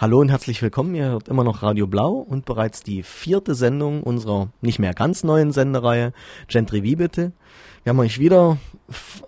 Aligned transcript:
Hallo 0.00 0.18
und 0.18 0.30
herzlich 0.30 0.62
willkommen. 0.62 0.94
Ihr 0.94 1.10
hört 1.10 1.28
immer 1.28 1.44
noch 1.44 1.62
Radio 1.62 1.86
Blau 1.86 2.12
und 2.12 2.46
bereits 2.46 2.82
die 2.82 3.02
vierte 3.02 3.54
Sendung 3.54 4.02
unserer 4.02 4.48
nicht 4.62 4.78
mehr 4.78 4.94
ganz 4.94 5.24
neuen 5.24 5.52
Sendereihe 5.52 6.14
Gentry 6.48 6.82
wie 6.82 6.96
bitte. 6.96 7.32
Wir 7.82 7.90
haben 7.90 7.98
euch 7.98 8.18
wieder 8.18 8.56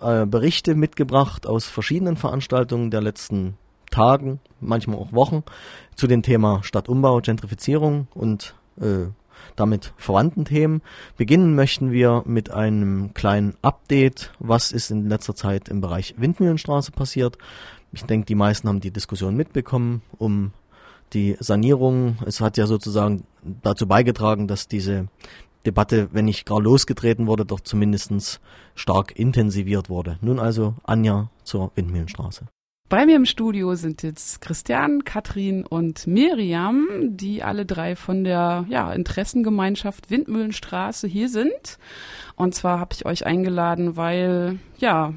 äh, 0.01 0.25
Berichte 0.25 0.75
mitgebracht 0.75 1.47
aus 1.47 1.67
verschiedenen 1.67 2.17
Veranstaltungen 2.17 2.91
der 2.91 3.03
letzten 3.03 3.59
Tagen, 3.91 4.41
manchmal 4.61 4.97
auch 4.97 5.13
Wochen, 5.13 5.43
zu 5.95 6.07
dem 6.07 6.23
Thema 6.23 6.63
Stadtumbau, 6.63 7.21
Gentrifizierung 7.21 8.09
und 8.15 8.55
äh, 8.81 9.09
damit 9.57 9.93
verwandten 9.99 10.47
Themen. 10.47 10.81
Beginnen 11.19 11.55
möchten 11.55 11.93
wir 11.93 12.23
mit 12.25 12.51
einem 12.51 13.13
kleinen 13.13 13.59
Update, 13.61 14.33
was 14.39 14.73
ist 14.73 14.91
in 14.91 15.11
letzter 15.11 15.35
Zeit 15.35 15.69
im 15.69 15.83
Bereich 15.83 16.15
Windmühlenstraße 16.17 16.93
passiert. 16.93 17.37
Ich 17.93 18.05
denke, 18.05 18.25
die 18.25 18.35
meisten 18.35 18.69
haben 18.69 18.81
die 18.81 18.91
Diskussion 18.91 19.37
mitbekommen 19.37 20.01
um 20.17 20.53
die 21.13 21.37
Sanierung. 21.41 22.17
Es 22.27 22.41
hat 22.41 22.57
ja 22.57 22.67
sozusagen 22.67 23.25
dazu 23.63 23.87
beigetragen, 23.87 24.49
dass 24.49 24.69
diese 24.69 25.09
Debatte, 25.67 26.09
wenn 26.13 26.25
nicht 26.25 26.47
gar 26.47 26.61
losgetreten 26.61 27.27
wurde, 27.27 27.45
doch 27.45 27.61
zumindest 27.61 28.41
stark 28.75 29.19
intensiviert 29.19 29.89
wurde. 29.89 30.19
Nun 30.21 30.39
also 30.39 30.75
Anja 30.85 31.31
zur 31.45 31.71
Windmühlenstraße. 31.75 32.47
Bei 32.89 33.07
mir 33.07 33.17
im 33.17 33.25
Studio 33.25 33.75
sind 33.75 34.03
jetzt 34.03 34.43
Christian, 34.43 35.05
Katrin 35.05 35.65
und 35.65 36.07
Miriam, 36.07 36.87
die 37.03 37.43
alle 37.43 37.65
drei 37.65 37.97
von 37.97 38.23
der 38.23 38.67
ja, 38.69 38.93
Interessengemeinschaft 38.93 40.11
Windmühlenstraße 40.11 41.09
hier 41.09 41.31
sind. 41.31 41.79
Und 42.37 42.55
zwar 42.55 42.79
habe 42.81 42.93
ich 42.93 43.07
euch 43.07 43.25
eingeladen, 43.25 43.97
weil 43.97 44.59
ja 44.77 45.15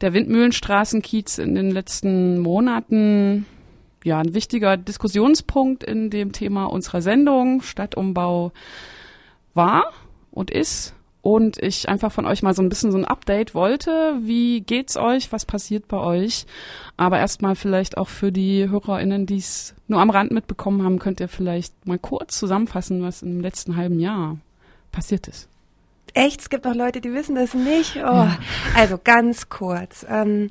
der 0.00 0.14
Windmühlenstraßenkiez 0.14 1.36
in 1.36 1.54
den 1.54 1.70
letzten 1.70 2.38
Monaten 2.38 3.44
ja 4.04 4.18
ein 4.18 4.34
wichtiger 4.34 4.76
Diskussionspunkt 4.76 5.84
in 5.84 6.10
dem 6.10 6.32
Thema 6.32 6.66
unserer 6.66 7.02
Sendung 7.02 7.62
Stadtumbau 7.62 8.52
war 9.54 9.92
und 10.30 10.50
ist 10.50 10.94
und 11.22 11.62
ich 11.62 11.88
einfach 11.88 12.10
von 12.10 12.24
euch 12.24 12.42
mal 12.42 12.54
so 12.54 12.62
ein 12.62 12.68
bisschen 12.68 12.92
so 12.92 12.98
ein 12.98 13.04
Update 13.04 13.54
wollte. 13.54 14.16
Wie 14.22 14.62
geht's 14.62 14.96
euch? 14.96 15.32
Was 15.32 15.44
passiert 15.44 15.86
bei 15.86 15.98
euch? 15.98 16.46
Aber 16.96 17.18
erstmal 17.18 17.56
vielleicht 17.56 17.98
auch 17.98 18.08
für 18.08 18.32
die 18.32 18.68
HörerInnen, 18.68 19.26
die 19.26 19.36
es 19.36 19.74
nur 19.86 20.00
am 20.00 20.10
Rand 20.10 20.30
mitbekommen 20.30 20.82
haben, 20.82 20.98
könnt 20.98 21.20
ihr 21.20 21.28
vielleicht 21.28 21.86
mal 21.86 21.98
kurz 21.98 22.38
zusammenfassen, 22.38 23.02
was 23.02 23.22
im 23.22 23.40
letzten 23.40 23.76
halben 23.76 24.00
Jahr 24.00 24.38
passiert 24.92 25.28
ist. 25.28 25.48
Echt? 26.14 26.40
Es 26.40 26.50
gibt 26.50 26.64
noch 26.64 26.74
Leute, 26.74 27.00
die 27.00 27.12
wissen 27.12 27.34
das 27.34 27.54
nicht. 27.54 27.96
Oh. 27.96 28.00
Ja. 28.00 28.38
Also 28.74 28.98
ganz 29.02 29.48
kurz. 29.48 30.04
Ähm, 30.08 30.50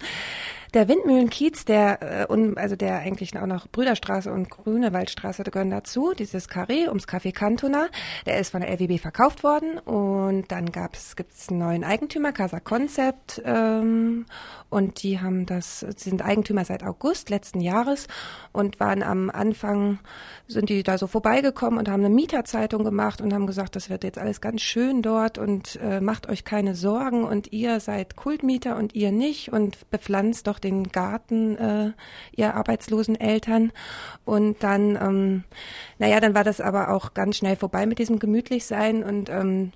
der 0.74 0.88
Windmühlenkiez, 0.88 1.66
der, 1.66 2.28
äh, 2.30 2.54
also 2.56 2.76
der 2.76 3.00
eigentlich 3.00 3.38
auch 3.38 3.46
noch 3.46 3.68
Brüderstraße 3.68 4.32
und 4.32 4.50
Grünewaldstraße 4.50 5.44
gehören 5.44 5.72
dazu, 5.72 6.14
dieses 6.18 6.50
Carré 6.50 6.88
ums 6.88 7.08
Café 7.08 7.34
Cantona, 7.34 7.88
der 8.26 8.40
ist 8.40 8.52
von 8.52 8.62
der 8.62 8.70
LWB 8.72 9.00
verkauft 9.00 9.44
worden 9.44 9.78
und 9.80 10.52
dann 10.52 10.72
gab's, 10.72 11.16
gibt's 11.16 11.50
einen 11.50 11.60
neuen 11.60 11.84
Eigentümer, 11.84 12.32
Casa 12.32 12.60
Concept, 12.60 13.42
ähm, 13.46 14.26
und 14.70 15.02
die 15.02 15.20
haben 15.20 15.46
das, 15.48 15.80
sind 15.80 16.24
Eigentümer 16.24 16.64
seit 16.64 16.84
August 16.84 17.30
letzten 17.30 17.60
Jahres 17.60 18.08
und 18.52 18.80
waren 18.80 19.02
am 19.02 19.32
Anfang, 19.32 20.00
sind 20.48 20.70
die 20.70 20.84
da 20.84 20.98
so 20.98 21.08
vorbeigekommen 21.08 21.80
und 21.80 21.90
haben 21.90 22.06
eine 22.06 22.14
Mieterzeitung 22.14 22.84
gemacht 22.84 23.20
und 23.20 23.34
haben 23.34 23.48
gesagt, 23.48 23.76
das 23.76 23.90
wird 23.90 24.04
jetzt 24.04 24.20
alles 24.20 24.42
ganz 24.42 24.62
schön 24.62 25.02
dort 25.02 25.40
und 25.40 25.80
äh, 25.82 26.02
macht 26.02 26.30
euch 26.30 26.44
keine 26.44 26.76
Sorgen 26.76 27.24
und 27.24 27.52
ihr 27.52 27.80
seid 27.80 28.16
Kultmieter 28.16 28.78
und 28.78 28.94
ihr 28.94 29.12
nicht 29.12 29.52
und 29.52 29.90
bepflanzt 29.90 30.46
doch 30.46 30.59
den 30.64 30.92
Garten 30.92 31.58
äh, 31.58 31.92
ihr 32.36 32.56
arbeitslosen 32.56 33.20
Eltern. 33.20 33.72
Und 34.26 34.64
dann, 34.64 34.96
ähm, 34.96 35.44
naja, 35.98 36.20
dann 36.20 36.36
war 36.36 36.44
das 36.44 36.62
aber 36.62 36.92
auch 36.94 37.14
ganz 37.14 37.38
schnell 37.38 37.56
vorbei 37.56 37.86
mit 37.86 38.00
diesem 38.00 38.20
Gemütlichsein 38.20 39.04
und 39.04 39.30
ähm, 39.30 39.72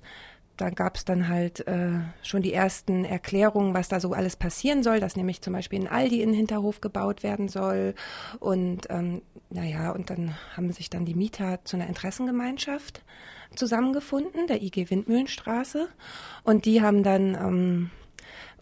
da 0.56 0.70
gab 0.70 0.96
es 0.96 1.04
dann 1.04 1.28
halt 1.28 1.66
äh, 1.66 1.98
schon 2.22 2.42
die 2.42 2.52
ersten 2.52 3.04
Erklärungen, 3.04 3.74
was 3.74 3.88
da 3.88 3.98
so 3.98 4.12
alles 4.12 4.36
passieren 4.36 4.82
soll, 4.82 5.00
dass 5.00 5.16
nämlich 5.16 5.42
zum 5.42 5.52
Beispiel 5.52 5.80
ein 5.80 5.88
Aldi 5.88 6.22
in 6.22 6.30
den 6.30 6.36
Hinterhof 6.36 6.80
gebaut 6.80 7.22
werden 7.22 7.48
soll. 7.48 7.94
Und 8.38 8.86
ähm, 8.90 9.22
naja, 9.50 9.90
und 9.90 10.10
dann 10.10 10.36
haben 10.56 10.72
sich 10.72 10.90
dann 10.90 11.04
die 11.04 11.14
Mieter 11.14 11.64
zu 11.64 11.76
einer 11.76 11.88
Interessengemeinschaft 11.88 13.02
zusammengefunden, 13.56 14.46
der 14.46 14.62
IG 14.62 14.90
Windmühlenstraße. 14.90 15.88
Und 16.44 16.66
die 16.66 16.82
haben 16.82 17.02
dann 17.02 17.34
ähm, 17.34 17.90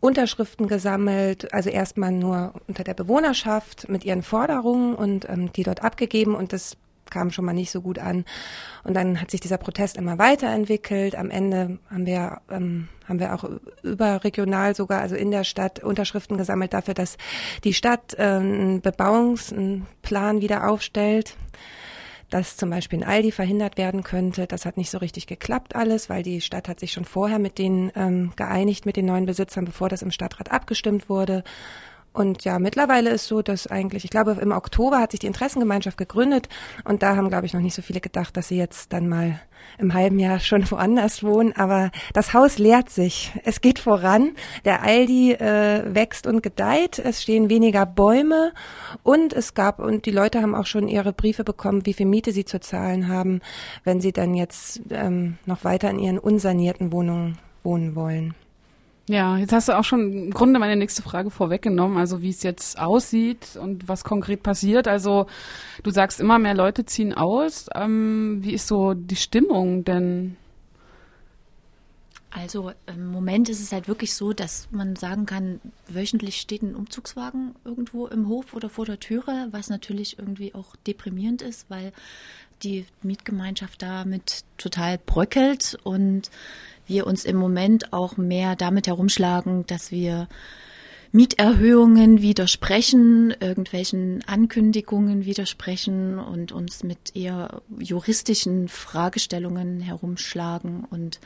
Unterschriften 0.02 0.66
gesammelt, 0.66 1.54
also 1.54 1.70
erstmal 1.70 2.10
nur 2.10 2.54
unter 2.66 2.82
der 2.82 2.92
Bewohnerschaft 2.92 3.88
mit 3.88 4.04
ihren 4.04 4.24
Forderungen 4.24 4.96
und 4.96 5.28
ähm, 5.28 5.52
die 5.52 5.62
dort 5.62 5.84
abgegeben 5.84 6.34
und 6.34 6.52
das 6.52 6.76
kam 7.08 7.30
schon 7.30 7.44
mal 7.44 7.52
nicht 7.52 7.70
so 7.70 7.80
gut 7.82 8.00
an. 8.00 8.24
Und 8.82 8.94
dann 8.94 9.20
hat 9.20 9.30
sich 9.30 9.41
dieser 9.41 9.58
Protest 9.58 9.96
immer 9.96 10.18
weiterentwickelt. 10.18 11.14
Am 11.14 11.30
Ende 11.30 11.78
haben 11.88 12.06
wir, 12.06 12.41
ähm, 12.50 12.88
haben 13.06 13.20
wir 13.20 13.32
auch 13.32 13.44
überregional 13.84 14.74
sogar, 14.74 15.00
also 15.00 15.14
in 15.14 15.30
der 15.30 15.44
Stadt, 15.44 15.84
Unterschriften 15.84 16.36
gesammelt 16.36 16.72
dafür, 16.72 16.94
dass 16.94 17.16
die 17.62 17.74
Stadt 17.74 18.14
äh, 18.18 18.22
einen 18.22 18.80
Bebauungsplan 18.80 20.41
wieder 20.41 20.68
aufstellt 20.68 21.36
dass 22.32 22.56
zum 22.56 22.70
Beispiel 22.70 23.00
ein 23.00 23.09
Aldi 23.09 23.31
verhindert 23.31 23.76
werden 23.76 24.03
könnte. 24.03 24.47
Das 24.47 24.65
hat 24.65 24.78
nicht 24.78 24.91
so 24.91 24.98
richtig 24.98 25.26
geklappt 25.26 25.76
alles, 25.76 26.09
weil 26.09 26.22
die 26.22 26.41
Stadt 26.41 26.66
hat 26.66 26.81
sich 26.81 26.93
schon 26.93 27.04
vorher 27.04 27.38
mit 27.38 27.59
denen 27.59 27.93
ähm, 27.94 28.32
geeinigt, 28.37 28.87
mit 28.87 28.97
den 28.97 29.04
neuen 29.04 29.26
Besitzern, 29.26 29.66
bevor 29.66 29.91
das 29.91 30.00
im 30.00 30.10
Stadtrat 30.10 30.50
abgestimmt 30.50 31.10
wurde. 31.10 31.44
Und 32.12 32.44
ja, 32.44 32.58
mittlerweile 32.58 33.10
ist 33.10 33.26
so, 33.26 33.40
dass 33.40 33.66
eigentlich, 33.66 34.04
ich 34.04 34.10
glaube, 34.10 34.36
im 34.40 34.52
Oktober 34.52 34.98
hat 35.00 35.12
sich 35.12 35.20
die 35.20 35.26
Interessengemeinschaft 35.26 35.96
gegründet 35.96 36.48
und 36.84 37.02
da 37.02 37.16
haben, 37.16 37.30
glaube 37.30 37.46
ich, 37.46 37.54
noch 37.54 37.60
nicht 37.60 37.74
so 37.74 37.80
viele 37.80 38.00
gedacht, 38.00 38.36
dass 38.36 38.48
sie 38.48 38.58
jetzt 38.58 38.92
dann 38.92 39.08
mal 39.08 39.40
im 39.78 39.94
halben 39.94 40.18
Jahr 40.18 40.38
schon 40.38 40.70
woanders 40.70 41.22
wohnen. 41.22 41.54
Aber 41.56 41.90
das 42.12 42.34
Haus 42.34 42.58
leert 42.58 42.90
sich. 42.90 43.32
Es 43.44 43.62
geht 43.62 43.78
voran. 43.78 44.32
Der 44.64 44.82
Aldi 44.82 45.32
äh, 45.32 45.94
wächst 45.94 46.26
und 46.26 46.42
gedeiht. 46.42 46.98
Es 46.98 47.22
stehen 47.22 47.48
weniger 47.48 47.86
Bäume 47.86 48.52
und 49.02 49.32
es 49.32 49.54
gab, 49.54 49.78
und 49.78 50.04
die 50.04 50.10
Leute 50.10 50.42
haben 50.42 50.54
auch 50.54 50.66
schon 50.66 50.88
ihre 50.88 51.12
Briefe 51.12 51.44
bekommen, 51.44 51.86
wie 51.86 51.94
viel 51.94 52.06
Miete 52.06 52.32
sie 52.32 52.44
zu 52.44 52.60
zahlen 52.60 53.08
haben, 53.08 53.40
wenn 53.84 54.00
sie 54.00 54.12
dann 54.12 54.34
jetzt 54.34 54.82
ähm, 54.90 55.38
noch 55.46 55.64
weiter 55.64 55.88
in 55.88 55.98
ihren 55.98 56.18
unsanierten 56.18 56.92
Wohnungen 56.92 57.38
wohnen 57.62 57.94
wollen. 57.94 58.34
Ja, 59.08 59.36
jetzt 59.36 59.52
hast 59.52 59.68
du 59.68 59.76
auch 59.76 59.84
schon 59.84 60.12
im 60.12 60.30
Grunde 60.30 60.60
meine 60.60 60.76
nächste 60.76 61.02
Frage 61.02 61.30
vorweggenommen, 61.30 61.98
also 61.98 62.22
wie 62.22 62.30
es 62.30 62.44
jetzt 62.44 62.78
aussieht 62.78 63.56
und 63.60 63.88
was 63.88 64.04
konkret 64.04 64.44
passiert. 64.44 64.86
Also 64.86 65.26
du 65.82 65.90
sagst 65.90 66.20
immer 66.20 66.38
mehr 66.38 66.54
Leute 66.54 66.84
ziehen 66.84 67.12
aus. 67.12 67.66
Ähm, 67.74 68.38
wie 68.42 68.52
ist 68.52 68.68
so 68.68 68.94
die 68.94 69.16
Stimmung 69.16 69.84
denn? 69.84 70.36
Also 72.30 72.72
im 72.86 73.08
Moment 73.08 73.50
ist 73.50 73.60
es 73.60 73.72
halt 73.72 73.88
wirklich 73.88 74.14
so, 74.14 74.32
dass 74.32 74.68
man 74.70 74.96
sagen 74.96 75.26
kann, 75.26 75.60
wöchentlich 75.88 76.41
steht 76.41 76.62
ein 76.62 76.74
Umzugswagen 76.74 77.54
irgendwo 77.64 78.06
im 78.06 78.26
Hof 78.28 78.54
oder 78.54 78.70
vor 78.70 78.86
der 78.86 79.00
Türe, 79.00 79.48
was 79.50 79.68
natürlich 79.68 80.18
irgendwie 80.18 80.54
auch 80.54 80.74
deprimierend 80.86 81.42
ist, 81.42 81.68
weil 81.68 81.92
die 82.62 82.86
Mietgemeinschaft 83.02 83.82
damit 83.82 84.44
total 84.56 84.96
bröckelt 84.96 85.76
und 85.82 86.30
wir 86.87 87.06
uns 87.06 87.25
im 87.25 87.37
Moment 87.37 87.93
auch 87.93 88.16
mehr 88.16 88.56
damit 88.56 88.87
herumschlagen, 88.87 89.66
dass 89.66 89.91
wir 89.91 90.28
Mieterhöhungen 91.12 92.22
widersprechen, 92.22 93.34
irgendwelchen 93.38 94.25
Ankündigungen 94.26 95.26
widersprechen 95.26 96.19
und 96.19 96.53
uns 96.53 96.82
mit 96.84 97.15
eher 97.15 97.60
juristischen 97.78 98.69
Fragestellungen 98.69 99.81
herumschlagen 99.81 100.84
und 100.84 101.21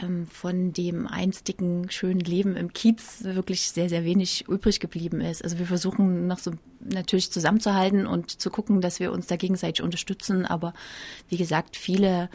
ähm, 0.00 0.28
von 0.28 0.72
dem 0.72 1.08
einstigen 1.08 1.90
schönen 1.90 2.20
Leben 2.20 2.54
im 2.54 2.72
Kiez 2.72 3.24
wirklich 3.24 3.72
sehr, 3.72 3.88
sehr 3.88 4.04
wenig 4.04 4.46
übrig 4.48 4.78
geblieben 4.78 5.20
ist. 5.20 5.42
Also 5.42 5.58
wir 5.58 5.66
versuchen 5.66 6.28
noch 6.28 6.38
so 6.38 6.52
natürlich 6.78 7.32
zusammenzuhalten 7.32 8.06
und 8.06 8.40
zu 8.40 8.48
gucken, 8.50 8.80
dass 8.80 9.00
wir 9.00 9.10
uns 9.10 9.26
da 9.26 9.34
gegenseitig 9.34 9.82
unterstützen. 9.82 10.46
Aber 10.46 10.72
wie 11.28 11.36
gesagt, 11.36 11.76
viele 11.76 12.30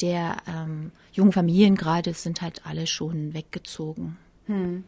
der 0.00 0.36
ähm, 0.46 0.92
jungen 1.12 1.32
Familien 1.32 1.74
gerade 1.74 2.14
sind 2.14 2.42
halt 2.42 2.66
alle 2.66 2.86
schon 2.86 3.34
weggezogen. 3.34 4.16
Hm. 4.46 4.84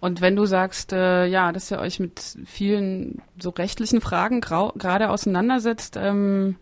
Und 0.00 0.20
wenn 0.20 0.36
du 0.36 0.46
sagst, 0.46 0.92
äh, 0.92 1.26
ja, 1.26 1.52
dass 1.52 1.70
ihr 1.70 1.78
euch 1.78 2.00
mit 2.00 2.20
vielen 2.46 3.22
so 3.38 3.50
rechtlichen 3.50 4.00
Fragen 4.00 4.40
gerade 4.40 5.10
auseinandersetzt, 5.10 5.96
ähm, 5.96 6.56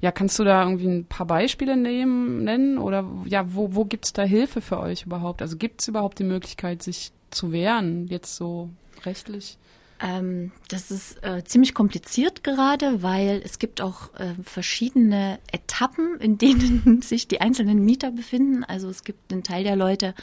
ja, 0.00 0.12
kannst 0.12 0.38
du 0.38 0.44
da 0.44 0.62
irgendwie 0.62 0.86
ein 0.86 1.06
paar 1.06 1.26
Beispiele 1.26 1.76
nehmen, 1.76 2.44
nennen? 2.44 2.78
Oder 2.78 3.04
ja, 3.24 3.54
wo, 3.54 3.74
wo 3.74 3.84
gibt 3.84 4.04
es 4.04 4.12
da 4.12 4.22
Hilfe 4.22 4.60
für 4.60 4.78
euch 4.78 5.06
überhaupt? 5.06 5.40
Also 5.40 5.56
gibt 5.56 5.80
es 5.80 5.88
überhaupt 5.88 6.18
die 6.18 6.24
Möglichkeit, 6.24 6.82
sich 6.82 7.12
zu 7.30 7.52
wehren, 7.52 8.06
jetzt 8.08 8.36
so 8.36 8.70
rechtlich? 9.04 9.58
Ähm, 10.00 10.52
das 10.68 10.90
ist 10.90 11.22
äh, 11.24 11.44
ziemlich 11.44 11.74
kompliziert 11.74 12.42
gerade, 12.42 13.02
weil 13.02 13.40
es 13.44 13.58
gibt 13.58 13.80
auch 13.80 14.12
äh, 14.14 14.34
verschiedene 14.42 15.38
Etappen, 15.52 16.18
in 16.20 16.38
denen 16.38 17.02
sich 17.02 17.28
die 17.28 17.40
einzelnen 17.40 17.84
Mieter 17.84 18.10
befinden. 18.10 18.64
Also 18.64 18.88
es 18.88 19.04
gibt 19.04 19.32
einen 19.32 19.42
Teil 19.42 19.64
der 19.64 19.76
Leute, 19.76 20.14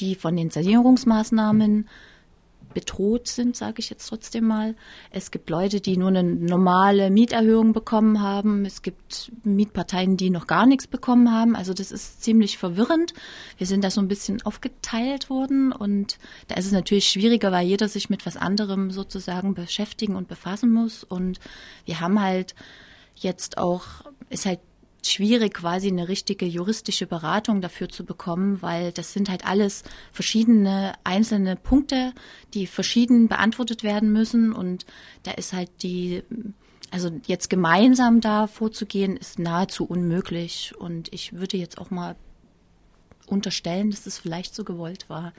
die 0.00 0.14
von 0.14 0.36
den 0.36 0.50
Sanierungsmaßnahmen 0.50 1.88
bedroht 2.72 3.28
sind, 3.28 3.56
sage 3.56 3.76
ich 3.78 3.90
jetzt 3.90 4.06
trotzdem 4.06 4.46
mal. 4.46 4.74
Es 5.10 5.30
gibt 5.30 5.50
Leute, 5.50 5.80
die 5.80 5.96
nur 5.96 6.08
eine 6.08 6.22
normale 6.22 7.10
Mieterhöhung 7.10 7.72
bekommen 7.72 8.20
haben. 8.20 8.64
Es 8.64 8.82
gibt 8.82 9.30
Mietparteien, 9.44 10.16
die 10.16 10.30
noch 10.30 10.46
gar 10.46 10.66
nichts 10.66 10.86
bekommen 10.86 11.32
haben. 11.32 11.54
Also 11.54 11.74
das 11.74 11.92
ist 11.92 12.22
ziemlich 12.22 12.58
verwirrend. 12.58 13.14
Wir 13.58 13.66
sind 13.66 13.84
da 13.84 13.90
so 13.90 14.00
ein 14.00 14.08
bisschen 14.08 14.42
aufgeteilt 14.42 15.30
worden 15.30 15.72
und 15.72 16.18
da 16.48 16.56
ist 16.56 16.66
es 16.66 16.72
natürlich 16.72 17.06
schwieriger, 17.06 17.52
weil 17.52 17.66
jeder 17.66 17.88
sich 17.88 18.10
mit 18.10 18.26
was 18.26 18.36
anderem 18.36 18.90
sozusagen 18.90 19.54
beschäftigen 19.54 20.16
und 20.16 20.28
befassen 20.28 20.70
muss. 20.70 21.04
Und 21.04 21.38
wir 21.84 22.00
haben 22.00 22.20
halt 22.20 22.54
jetzt 23.14 23.58
auch, 23.58 23.84
ist 24.30 24.46
halt 24.46 24.60
schwierig, 25.02 25.54
quasi 25.54 25.88
eine 25.88 26.08
richtige 26.08 26.46
juristische 26.46 27.06
Beratung 27.06 27.60
dafür 27.60 27.88
zu 27.88 28.04
bekommen, 28.04 28.62
weil 28.62 28.92
das 28.92 29.12
sind 29.12 29.28
halt 29.28 29.44
alles 29.44 29.82
verschiedene 30.12 30.94
einzelne 31.04 31.56
Punkte, 31.56 32.12
die 32.54 32.66
verschieden 32.66 33.28
beantwortet 33.28 33.82
werden 33.82 34.12
müssen. 34.12 34.52
Und 34.52 34.86
da 35.24 35.32
ist 35.32 35.52
halt 35.52 35.70
die, 35.82 36.22
also 36.90 37.10
jetzt 37.26 37.50
gemeinsam 37.50 38.20
da 38.20 38.46
vorzugehen, 38.46 39.16
ist 39.16 39.38
nahezu 39.38 39.84
unmöglich. 39.84 40.72
Und 40.78 41.12
ich 41.12 41.32
würde 41.32 41.56
jetzt 41.56 41.78
auch 41.78 41.90
mal 41.90 42.16
unterstellen, 43.26 43.90
dass 43.90 44.06
es 44.06 44.18
vielleicht 44.18 44.54
so 44.54 44.62
gewollt 44.62 45.08
war. 45.08 45.32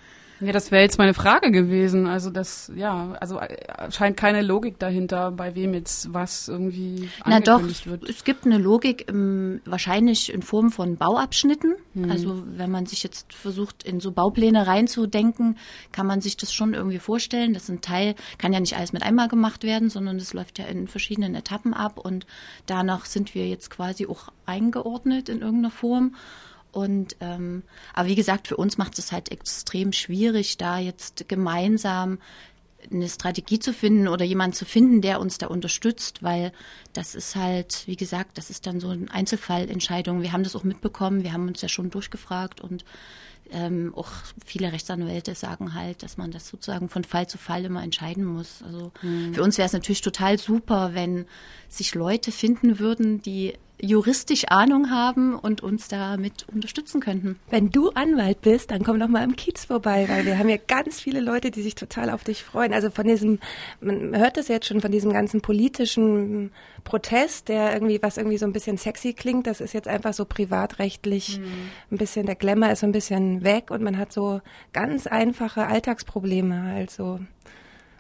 Ja, 0.46 0.52
das 0.52 0.72
wäre 0.72 0.82
jetzt 0.82 0.98
meine 0.98 1.14
Frage 1.14 1.52
gewesen. 1.52 2.08
Also 2.08 2.30
das, 2.30 2.72
ja, 2.76 3.16
also 3.20 3.40
äh, 3.40 3.92
scheint 3.92 4.18
keine 4.18 4.42
Logik 4.42 4.80
dahinter, 4.80 5.32
bei 5.32 5.56
wem 5.56 5.74
jetzt 5.74 6.14
was 6.14 6.48
irgendwie 6.48 7.10
Na 7.26 7.40
doch, 7.40 7.62
wird. 7.86 8.10
es 8.10 8.24
gibt 8.24 8.46
eine 8.46 8.58
Logik 8.58 9.08
im, 9.10 9.62
wahrscheinlich 9.66 10.34
in 10.34 10.42
Form 10.42 10.72
von 10.72 10.98
Bauabschnitten. 10.98 11.76
Hm. 11.94 12.12
Also 12.12 12.44
wenn 12.46 12.72
man 12.72 12.86
sich 12.86 13.04
jetzt 13.04 13.34
versucht, 13.34 13.84
in 13.84 14.00
so 14.00 14.12
Baupläne 14.12 14.68
reinzudenken, 14.68 15.58
kann 15.92 16.08
man 16.08 16.22
sich 16.22 16.38
das 16.38 16.54
schon 16.54 16.74
irgendwie 16.74 17.00
vorstellen. 17.00 17.54
Das 17.54 17.64
ist 17.64 17.70
ein 17.70 17.82
Teil, 17.82 18.16
kann 18.38 18.54
ja 18.54 18.60
nicht 18.60 18.76
alles 18.76 18.94
mit 18.94 19.04
einmal 19.04 19.28
gemacht 19.28 19.64
werden, 19.64 19.90
sondern 19.90 20.18
das 20.18 20.34
läuft 20.34 20.60
ja 20.60 20.66
in 20.66 20.88
verschiedenen 20.88 21.36
Etappen 21.36 21.74
ab 21.74 21.98
und 21.98 22.26
danach 22.66 23.06
sind 23.06 23.36
wir 23.36 23.48
jetzt 23.48 23.70
quasi 23.70 24.08
auch 24.08 24.30
eingeordnet 24.46 25.30
in 25.30 25.42
irgendeiner 25.42 25.72
Form. 25.72 26.16
Und 26.74 27.16
ähm, 27.22 27.64
aber 27.94 28.10
wie 28.10 28.16
gesagt, 28.16 28.48
für 28.48 28.58
uns 28.58 28.78
macht 28.78 29.00
es 29.00 29.12
halt 29.12 29.32
extrem 29.32 29.94
schwierig, 29.94 30.58
da 30.58 30.80
jetzt 30.80 31.30
gemeinsam 31.30 32.18
eine 32.92 33.08
Strategie 33.08 33.60
zu 33.60 33.74
finden 33.74 34.08
oder 34.08 34.26
jemanden 34.26 34.56
zu 34.56 34.66
finden, 34.66 35.02
der 35.02 35.22
uns 35.22 35.38
da 35.38 35.48
unterstützt, 35.48 36.22
weil 36.22 36.52
das 36.92 37.16
ist 37.16 37.36
halt, 37.36 37.84
wie 37.86 37.96
gesagt, 37.96 38.38
das 38.38 38.50
ist 38.50 38.68
dann 38.68 38.80
so 38.80 38.90
eine 38.90 39.10
Einzelfallentscheidung. 39.10 40.22
Wir 40.22 40.34
haben 40.34 40.44
das 40.44 40.56
auch 40.56 40.66
mitbekommen, 40.66 41.24
wir 41.24 41.32
haben 41.32 41.48
uns 41.48 41.62
ja 41.62 41.70
schon 41.70 41.90
durchgefragt 41.92 42.60
und 42.60 42.84
ähm, 43.52 43.94
auch 43.96 44.10
viele 44.46 44.72
Rechtsanwälte 44.72 45.36
sagen 45.36 45.74
halt, 45.74 46.02
dass 46.02 46.18
man 46.18 46.32
das 46.32 46.48
sozusagen 46.48 46.90
von 46.90 47.04
Fall 47.04 47.28
zu 47.28 47.38
Fall 47.38 47.66
immer 47.66 47.84
entscheiden 47.84 48.26
muss. 48.26 48.64
Also 48.64 48.92
mhm. 49.02 49.34
für 49.34 49.44
uns 49.44 49.58
wäre 49.58 49.68
es 49.68 49.74
natürlich 49.74 50.02
total 50.02 50.40
super, 50.40 50.92
wenn 50.94 51.26
sich 51.70 51.94
Leute 51.94 52.32
finden 52.32 52.80
würden, 52.80 53.22
die 53.22 53.54
juristisch 53.84 54.46
Ahnung 54.48 54.92
haben 54.92 55.36
und 55.36 55.62
uns 55.62 55.90
damit 55.90 56.48
unterstützen 56.54 57.02
könnten. 57.02 57.38
Wenn 57.50 57.70
du 57.70 57.90
Anwalt 57.90 58.40
bist, 58.40 58.72
dann 58.72 58.82
komm 58.82 58.98
doch 58.98 59.10
mal 59.10 59.26
im 59.26 59.36
Kiez 59.36 59.66
vorbei, 59.66 60.06
weil 60.08 60.26
wir 60.26 60.40
haben 60.40 60.48
ja 60.48 60.56
ganz 60.56 61.02
viele 61.02 61.20
Leute, 61.20 61.52
die 61.52 61.62
sich 61.62 61.76
total 61.76 62.10
auf 62.10 62.24
dich 62.24 62.44
freuen. 62.44 62.74
Also 62.74 62.90
von 62.90 63.06
diesem, 63.06 63.40
man 63.82 64.18
hört 64.18 64.38
das 64.38 64.48
jetzt 64.48 64.68
schon, 64.68 64.80
von 64.80 64.92
diesem 64.92 65.12
ganzen 65.12 65.42
politischen 65.42 66.52
Protest, 66.86 67.50
der 67.50 67.74
irgendwie, 67.74 68.02
was 68.02 68.16
irgendwie 68.16 68.38
so 68.38 68.46
ein 68.46 68.54
bisschen 68.54 68.78
sexy 68.78 69.12
klingt, 69.12 69.48
das 69.48 69.60
ist 69.60 69.74
jetzt 69.74 69.90
einfach 69.90 70.14
so 70.14 70.24
privatrechtlich 70.24 71.40
mhm. 71.40 71.46
ein 71.92 71.98
bisschen, 71.98 72.26
der 72.26 72.36
Glamour 72.36 72.72
ist 72.72 72.80
so 72.80 72.88
ein 72.88 72.94
bisschen 72.94 73.44
weg 73.44 73.70
und 73.70 73.84
man 73.84 73.98
hat 73.98 74.14
so 74.14 74.40
ganz 74.72 75.08
einfache 75.08 75.68
Alltagsprobleme, 75.68 76.74
also 76.74 77.20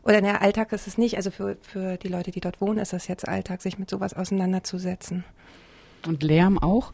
oder 0.06 0.21
der 0.21 0.41
Alltag 0.41 0.74
ist 0.74 0.88
es 0.88 0.97
nicht, 0.97 1.15
also 1.15 1.31
für, 1.31 1.57
für 1.62 1.97
die 1.97 2.09
Leute, 2.09 2.31
die 2.31 2.41
dort 2.41 2.59
wohnen, 2.59 2.80
ist 2.80 2.94
es 2.94 3.07
jetzt 3.07 3.27
Alltag, 3.27 3.62
sich 3.62 3.80
mit 3.80 3.89
sowas 3.89 4.13
auseinanderzusetzen. 4.13 5.24
Und 6.07 6.23
Lärm 6.23 6.57
auch? 6.57 6.94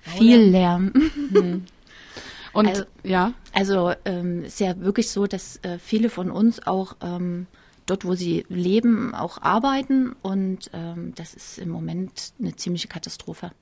Viel 0.00 0.40
Lärm. 0.40 0.92
Hm. 1.32 1.64
Und 2.52 2.68
also, 2.68 2.84
ja. 3.02 3.32
Also 3.52 3.92
ähm, 4.04 4.44
ist 4.44 4.60
ja 4.60 4.78
wirklich 4.80 5.10
so, 5.10 5.26
dass 5.26 5.56
äh, 5.62 5.78
viele 5.78 6.10
von 6.10 6.30
uns 6.30 6.66
auch 6.66 6.96
ähm, 7.00 7.46
dort, 7.86 8.04
wo 8.04 8.14
sie 8.14 8.44
leben, 8.48 9.14
auch 9.14 9.40
arbeiten 9.40 10.14
und 10.22 10.70
ähm, 10.72 11.14
das 11.14 11.34
ist 11.34 11.58
im 11.58 11.70
Moment 11.70 12.32
eine 12.38 12.54
ziemliche 12.56 12.88
Katastrophe. 12.88 13.52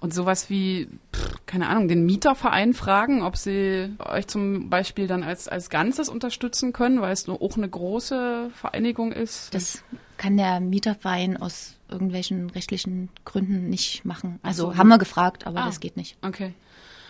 Und 0.00 0.14
sowas 0.14 0.48
wie, 0.48 0.88
pff, 1.14 1.46
keine 1.46 1.68
Ahnung, 1.68 1.88
den 1.88 2.06
Mieterverein 2.06 2.74
fragen, 2.74 3.22
ob 3.22 3.36
sie 3.36 3.94
euch 3.98 4.26
zum 4.26 4.70
Beispiel 4.70 5.06
dann 5.06 5.22
als, 5.22 5.48
als 5.48 5.70
Ganzes 5.70 6.08
unterstützen 6.08 6.72
können, 6.72 7.00
weil 7.00 7.12
es 7.12 7.28
auch 7.28 7.56
eine 7.56 7.68
große 7.68 8.50
Vereinigung 8.54 9.12
ist. 9.12 9.54
Das 9.54 9.82
kann 10.16 10.36
der 10.36 10.60
Mieterverein 10.60 11.36
aus 11.36 11.76
irgendwelchen 11.88 12.50
rechtlichen 12.50 13.08
Gründen 13.24 13.68
nicht 13.68 14.04
machen. 14.04 14.38
Also 14.42 14.72
so. 14.72 14.76
haben 14.76 14.88
wir 14.88 14.98
gefragt, 14.98 15.46
aber 15.46 15.60
ah, 15.60 15.66
das 15.66 15.80
geht 15.80 15.96
nicht. 15.96 16.16
Okay. 16.22 16.54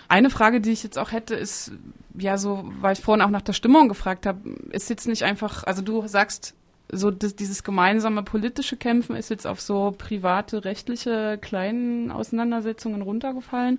Eine 0.09 0.31
Frage, 0.31 0.61
die 0.61 0.71
ich 0.71 0.83
jetzt 0.83 0.99
auch 0.99 1.13
hätte, 1.13 1.35
ist, 1.35 1.73
ja, 2.17 2.39
so, 2.39 2.71
weil 2.81 2.95
ich 2.95 3.01
vorhin 3.01 3.23
auch 3.23 3.31
nach 3.31 3.43
der 3.43 3.53
Stimmung 3.53 3.89
gefragt 3.89 4.25
habe, 4.25 4.49
ist 4.71 4.89
jetzt 4.89 5.07
nicht 5.07 5.25
einfach, 5.25 5.65
also 5.65 5.83
du 5.83 6.07
sagst, 6.07 6.55
so 6.91 7.11
das, 7.11 7.37
dieses 7.37 7.63
gemeinsame 7.63 8.23
politische 8.23 8.77
Kämpfen 8.77 9.17
ist 9.17 9.31
jetzt 9.31 9.47
auf 9.47 9.61
so 9.61 9.95
private, 9.97 10.65
rechtliche, 10.65 11.39
kleinen 11.41 12.11
Auseinandersetzungen 12.11 13.03
runtergefallen. 13.03 13.79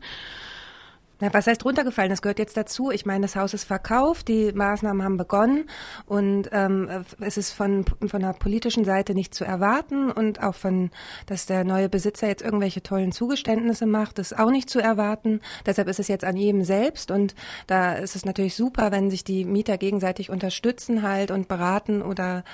Na, 1.22 1.34
was 1.34 1.48
heißt 1.48 1.66
runtergefallen? 1.66 2.10
Das 2.10 2.22
gehört 2.22 2.40
jetzt 2.40 2.56
dazu. 2.56 2.92
Ich 2.92 3.06
meine, 3.06 3.24
das 3.24 3.36
Haus 3.36 3.54
ist 3.54 3.66
verkauft, 3.66 4.30
die 4.30 4.54
Maßnahmen 4.54 5.04
haben 5.04 5.18
begonnen 5.18 5.66
und 6.06 6.50
ähm, 6.54 6.90
es 7.20 7.38
ist 7.38 7.52
von, 7.52 7.84
von 8.08 8.22
der 8.22 8.34
politischen 8.34 8.86
Seite 8.86 9.14
nicht 9.14 9.36
zu 9.36 9.44
erwarten 9.44 10.12
und 10.12 10.42
auch 10.42 10.56
von, 10.56 10.92
dass 11.26 11.46
der 11.46 11.66
neue 11.66 11.90
Besitzer 11.90 12.28
jetzt 12.28 12.42
irgendwelche 12.42 12.82
tollen 12.82 13.12
Zugeständnisse 13.12 13.86
macht, 13.86 14.18
ist 14.18 14.38
auch 14.38 14.50
nicht 14.50 14.70
zu 14.70 14.80
erwarten. 14.80 15.42
Deshalb 15.66 15.90
ist 15.90 16.00
es 16.00 16.08
jetzt 16.08 16.24
an 16.24 16.38
jedem 16.38 16.64
selbst 16.64 17.12
und 17.12 17.36
da 17.68 17.94
ist 17.94 18.16
es 18.16 18.24
natürlich 18.24 18.56
super, 18.56 18.92
wenn 18.94 19.10
sich 19.10 19.26
die 19.26 19.44
Mieter 19.44 19.78
gegenseitig 19.78 20.30
unterstützen 20.30 21.04
halt 21.04 21.32
und 21.32 21.50
beraten 21.50 22.02
oder 22.02 22.46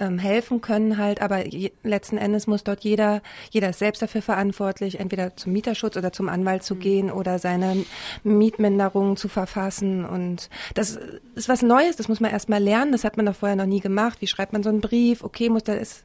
ähm, 0.00 0.18
helfen 0.18 0.60
können 0.60 0.98
halt. 0.98 1.22
Aber 1.22 1.46
je, 1.46 1.70
letzten 1.84 2.18
Endes 2.18 2.48
muss 2.48 2.64
dort 2.64 2.80
jeder, 2.80 3.22
jeder 3.50 3.70
ist 3.70 3.78
selbst 3.78 4.02
dafür 4.02 4.22
verantwortlich, 4.22 4.98
entweder 4.98 5.36
zum 5.36 5.52
Mieterschutz 5.52 5.96
oder 5.96 6.12
zum 6.12 6.28
Anwalt 6.28 6.64
zu 6.64 6.74
mhm. 6.74 6.80
gehen 6.80 7.10
oder 7.12 7.38
seine 7.38 7.84
Mietminderungen 8.24 9.16
zu 9.16 9.28
verfassen. 9.28 10.04
Und 10.04 10.50
das 10.74 10.98
ist 11.34 11.48
was 11.48 11.62
Neues, 11.62 11.96
das 11.96 12.08
muss 12.08 12.20
man 12.20 12.30
erstmal 12.30 12.62
lernen. 12.62 12.92
Das 12.92 13.04
hat 13.04 13.16
man 13.16 13.26
doch 13.26 13.36
vorher 13.36 13.56
noch 13.56 13.66
nie 13.66 13.80
gemacht. 13.80 14.20
Wie 14.20 14.26
schreibt 14.26 14.52
man 14.52 14.62
so 14.62 14.70
einen 14.70 14.80
Brief? 14.80 15.22
Okay, 15.22 15.48
muss 15.48 15.64
das, 15.64 16.04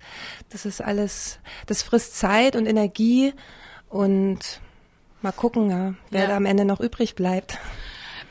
das 0.50 0.65
ist 0.65 0.81
alles, 0.81 1.39
das 1.67 1.83
frisst 1.83 2.17
Zeit 2.17 2.55
und 2.55 2.65
Energie. 2.65 3.33
Und 3.89 4.62
mal 5.22 5.31
gucken, 5.31 5.69
ja, 5.69 5.93
wer 6.10 6.22
ja. 6.24 6.27
da 6.27 6.38
am 6.38 6.45
Ende 6.45 6.65
noch 6.65 6.79
übrig 6.79 7.15
bleibt. 7.15 7.57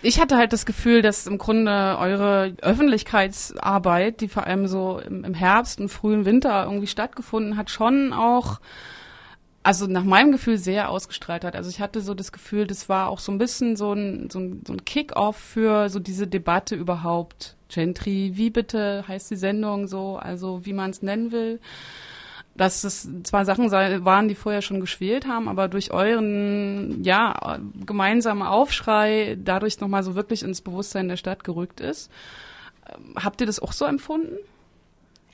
Ich 0.04 0.20
hatte 0.20 0.36
halt 0.36 0.52
das 0.52 0.66
Gefühl, 0.66 1.00
dass 1.00 1.28
im 1.28 1.38
Grunde 1.38 1.96
eure 1.98 2.54
Öffentlichkeitsarbeit, 2.60 4.20
die 4.20 4.26
vor 4.26 4.46
allem 4.46 4.66
so 4.66 4.98
im, 4.98 5.32
Herbst 5.32 5.80
und 5.80 5.90
frühen 5.90 6.24
Winter 6.24 6.64
irgendwie 6.64 6.88
stattgefunden 6.88 7.56
hat, 7.56 7.70
schon 7.70 8.12
auch 8.12 8.58
also 9.62 9.86
nach 9.86 10.04
meinem 10.04 10.32
Gefühl 10.32 10.58
sehr 10.58 10.88
ausgestrahlt 10.88 11.44
hat. 11.44 11.54
Also 11.54 11.70
ich 11.70 11.80
hatte 11.80 12.00
so 12.00 12.14
das 12.14 12.32
Gefühl, 12.32 12.66
das 12.66 12.88
war 12.88 13.08
auch 13.08 13.20
so 13.20 13.30
ein 13.30 13.38
bisschen 13.38 13.76
so 13.76 13.92
ein, 13.92 14.28
so 14.30 14.40
ein, 14.40 14.62
so 14.66 14.72
ein 14.72 14.84
Kick-off 14.84 15.36
für 15.36 15.88
so 15.88 16.00
diese 16.00 16.26
Debatte 16.26 16.74
überhaupt. 16.74 17.56
Gentry, 17.68 18.32
wie 18.34 18.50
bitte 18.50 19.04
heißt 19.08 19.30
die 19.30 19.36
Sendung 19.36 19.88
so, 19.88 20.16
also 20.16 20.66
wie 20.66 20.72
man 20.72 20.90
es 20.90 21.00
nennen 21.00 21.32
will. 21.32 21.60
Dass 22.54 22.84
es 22.84 23.08
zwar 23.22 23.46
Sachen 23.46 23.70
waren, 23.70 24.28
die 24.28 24.34
vorher 24.34 24.60
schon 24.60 24.80
geschwält 24.80 25.26
haben, 25.26 25.48
aber 25.48 25.68
durch 25.68 25.90
euren, 25.90 27.02
ja, 27.02 27.58
gemeinsamen 27.86 28.42
Aufschrei 28.42 29.38
dadurch 29.42 29.80
nochmal 29.80 30.02
so 30.02 30.16
wirklich 30.16 30.42
ins 30.42 30.60
Bewusstsein 30.60 31.08
der 31.08 31.16
Stadt 31.16 31.44
gerückt 31.44 31.80
ist. 31.80 32.10
Habt 33.16 33.40
ihr 33.40 33.46
das 33.46 33.58
auch 33.58 33.72
so 33.72 33.86
empfunden? 33.86 34.36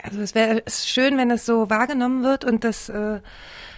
Also 0.03 0.21
es 0.21 0.35
wäre 0.35 0.63
schön, 0.69 1.17
wenn 1.17 1.31
es 1.31 1.45
so 1.45 1.71
wahrgenommen 1.71 2.23
wird 2.23 2.45
und 2.45 2.65
das 2.65 2.89
äh, 2.89 3.21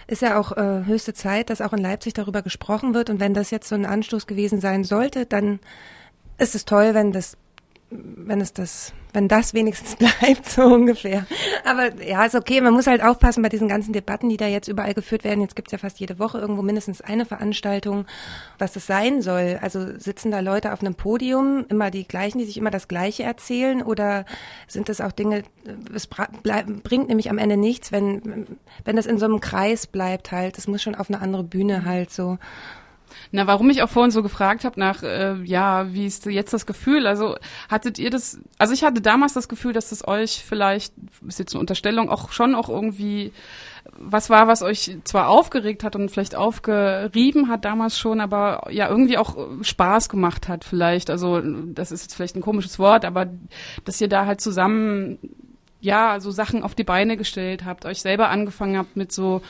ist 0.07 0.21
ja 0.21 0.39
auch 0.39 0.51
äh, 0.51 0.85
höchste 0.85 1.13
Zeit, 1.13 1.49
dass 1.49 1.61
auch 1.61 1.73
in 1.73 1.79
Leipzig 1.79 2.13
darüber 2.13 2.41
gesprochen 2.41 2.93
wird. 2.93 3.09
Und 3.09 3.19
wenn 3.19 3.33
das 3.33 3.49
jetzt 3.49 3.69
so 3.69 3.75
ein 3.75 3.85
Anstoß 3.85 4.27
gewesen 4.27 4.59
sein 4.59 4.83
sollte, 4.83 5.25
dann 5.25 5.59
ist 6.37 6.53
es 6.53 6.65
toll, 6.65 6.93
wenn 6.93 7.11
das 7.11 7.37
wenn 7.91 8.39
es 8.39 8.53
das, 8.53 8.93
wenn 9.11 9.27
das 9.27 9.53
wenigstens 9.53 9.95
bleibt, 10.19 10.49
so 10.49 10.63
ungefähr. 10.63 11.25
Aber 11.65 12.01
ja, 12.01 12.23
ist 12.25 12.35
okay. 12.35 12.61
Man 12.61 12.73
muss 12.73 12.87
halt 12.87 13.03
aufpassen 13.03 13.43
bei 13.43 13.49
diesen 13.49 13.67
ganzen 13.67 13.91
Debatten, 13.91 14.29
die 14.29 14.37
da 14.37 14.47
jetzt 14.47 14.69
überall 14.69 14.93
geführt 14.93 15.25
werden. 15.25 15.41
Jetzt 15.41 15.57
gibt's 15.57 15.73
ja 15.73 15.77
fast 15.77 15.99
jede 15.99 16.17
Woche 16.17 16.39
irgendwo 16.39 16.61
mindestens 16.61 17.01
eine 17.01 17.25
Veranstaltung, 17.25 18.05
was 18.57 18.71
das 18.71 18.87
sein 18.87 19.21
soll. 19.21 19.59
Also 19.61 19.97
sitzen 19.99 20.31
da 20.31 20.39
Leute 20.39 20.71
auf 20.71 20.81
einem 20.81 20.95
Podium, 20.95 21.65
immer 21.67 21.91
die 21.91 22.07
gleichen, 22.07 22.39
die 22.39 22.45
sich 22.45 22.57
immer 22.57 22.71
das 22.71 22.87
Gleiche 22.87 23.23
erzählen, 23.23 23.81
oder 23.81 24.25
sind 24.67 24.87
das 24.87 25.01
auch 25.01 25.11
Dinge, 25.11 25.43
es 25.93 26.07
bringt 26.07 27.09
nämlich 27.09 27.29
am 27.29 27.37
Ende 27.37 27.57
nichts, 27.57 27.91
wenn, 27.91 28.47
wenn 28.85 28.95
das 28.95 29.05
in 29.05 29.17
so 29.19 29.25
einem 29.25 29.41
Kreis 29.41 29.85
bleibt 29.85 30.31
halt. 30.31 30.57
Das 30.57 30.67
muss 30.67 30.81
schon 30.81 30.95
auf 30.95 31.09
eine 31.09 31.19
andere 31.19 31.43
Bühne 31.43 31.83
halt 31.83 32.11
so. 32.11 32.37
Na, 33.31 33.47
warum 33.47 33.69
ich 33.69 33.83
auch 33.83 33.89
vorhin 33.89 34.11
so 34.11 34.23
gefragt 34.23 34.63
habe 34.65 34.79
nach, 34.79 35.03
äh, 35.03 35.35
ja, 35.43 35.93
wie 35.93 36.05
ist 36.05 36.25
jetzt 36.25 36.53
das 36.53 36.65
Gefühl? 36.65 37.07
Also 37.07 37.35
hattet 37.69 37.99
ihr 37.99 38.09
das, 38.09 38.39
also 38.57 38.73
ich 38.73 38.83
hatte 38.83 39.01
damals 39.01 39.33
das 39.33 39.49
Gefühl, 39.49 39.73
dass 39.73 39.89
das 39.89 40.07
euch 40.07 40.43
vielleicht, 40.45 40.93
ist 41.27 41.39
jetzt 41.39 41.53
eine 41.53 41.59
Unterstellung, 41.59 42.09
auch 42.09 42.31
schon 42.31 42.55
auch 42.55 42.69
irgendwie 42.69 43.31
was 43.97 44.29
war, 44.29 44.47
was 44.47 44.61
euch 44.61 44.97
zwar 45.03 45.29
aufgeregt 45.29 45.83
hat 45.83 45.95
und 45.95 46.09
vielleicht 46.09 46.35
aufgerieben 46.35 47.49
hat 47.49 47.65
damals 47.65 47.97
schon, 47.97 48.21
aber 48.21 48.67
ja 48.71 48.87
irgendwie 48.89 49.17
auch 49.17 49.35
Spaß 49.61 50.09
gemacht 50.09 50.47
hat 50.47 50.63
vielleicht. 50.63 51.09
Also 51.09 51.41
das 51.41 51.91
ist 51.91 52.03
jetzt 52.03 52.15
vielleicht 52.15 52.35
ein 52.35 52.41
komisches 52.41 52.79
Wort, 52.79 53.05
aber 53.05 53.27
dass 53.85 54.01
ihr 54.01 54.07
da 54.07 54.25
halt 54.25 54.41
zusammen 54.41 55.17
ja 55.79 56.19
so 56.19 56.31
Sachen 56.31 56.63
auf 56.63 56.75
die 56.75 56.83
Beine 56.83 57.17
gestellt 57.17 57.65
habt, 57.65 57.85
euch 57.85 58.01
selber 58.01 58.29
angefangen 58.29 58.77
habt 58.77 58.95
mit 58.95 59.11
so 59.11 59.41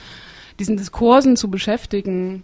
diesen 0.60 0.78
Diskursen 0.78 1.36
zu 1.36 1.50
beschäftigen. 1.50 2.44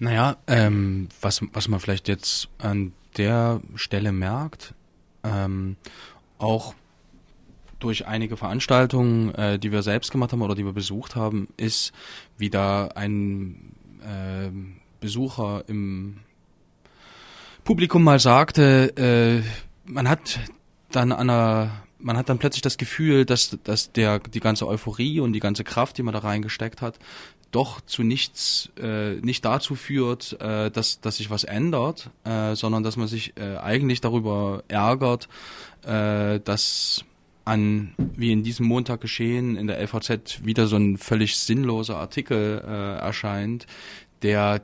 Naja, 0.00 0.38
ähm, 0.46 1.08
was, 1.20 1.42
was 1.52 1.68
man 1.68 1.78
vielleicht 1.78 2.08
jetzt 2.08 2.48
an 2.56 2.92
der 3.18 3.60
Stelle 3.74 4.12
merkt, 4.12 4.74
ähm, 5.22 5.76
auch 6.38 6.74
durch 7.80 8.06
einige 8.06 8.38
Veranstaltungen, 8.38 9.34
äh, 9.34 9.58
die 9.58 9.72
wir 9.72 9.82
selbst 9.82 10.10
gemacht 10.10 10.32
haben 10.32 10.40
oder 10.40 10.54
die 10.54 10.64
wir 10.64 10.72
besucht 10.72 11.16
haben, 11.16 11.48
ist, 11.58 11.92
wie 12.38 12.48
da 12.48 12.86
ein 12.94 13.74
äh, 14.00 14.50
Besucher 15.00 15.64
im 15.66 16.20
Publikum 17.64 18.02
mal 18.02 18.18
sagte, 18.18 18.96
äh, 18.96 19.42
man 19.84 20.08
hat 20.08 20.40
dann 20.92 21.12
an 21.12 21.28
einer 21.28 21.82
man 22.02 22.16
hat 22.16 22.28
dann 22.28 22.38
plötzlich 22.38 22.62
das 22.62 22.78
Gefühl, 22.78 23.24
dass, 23.24 23.58
dass 23.64 23.92
der, 23.92 24.18
die 24.18 24.40
ganze 24.40 24.66
Euphorie 24.66 25.20
und 25.20 25.32
die 25.32 25.40
ganze 25.40 25.64
Kraft, 25.64 25.98
die 25.98 26.02
man 26.02 26.14
da 26.14 26.20
reingesteckt 26.20 26.82
hat, 26.82 26.98
doch 27.50 27.80
zu 27.80 28.02
nichts, 28.02 28.70
äh, 28.80 29.14
nicht 29.16 29.44
dazu 29.44 29.74
führt, 29.74 30.40
äh, 30.40 30.70
dass, 30.70 31.00
dass 31.00 31.16
sich 31.16 31.30
was 31.30 31.44
ändert, 31.44 32.10
äh, 32.24 32.54
sondern 32.54 32.82
dass 32.82 32.96
man 32.96 33.08
sich 33.08 33.36
äh, 33.36 33.56
eigentlich 33.56 34.00
darüber 34.00 34.62
ärgert, 34.68 35.28
äh, 35.84 36.40
dass 36.40 37.04
an, 37.44 37.94
wie 37.96 38.32
in 38.32 38.42
diesem 38.44 38.66
Montag 38.66 39.00
geschehen, 39.00 39.56
in 39.56 39.66
der 39.66 39.80
LVZ 39.82 40.44
wieder 40.44 40.66
so 40.66 40.76
ein 40.76 40.98
völlig 40.98 41.36
sinnloser 41.36 41.96
Artikel 41.96 42.62
äh, 42.64 42.98
erscheint, 43.00 43.66
der 44.22 44.62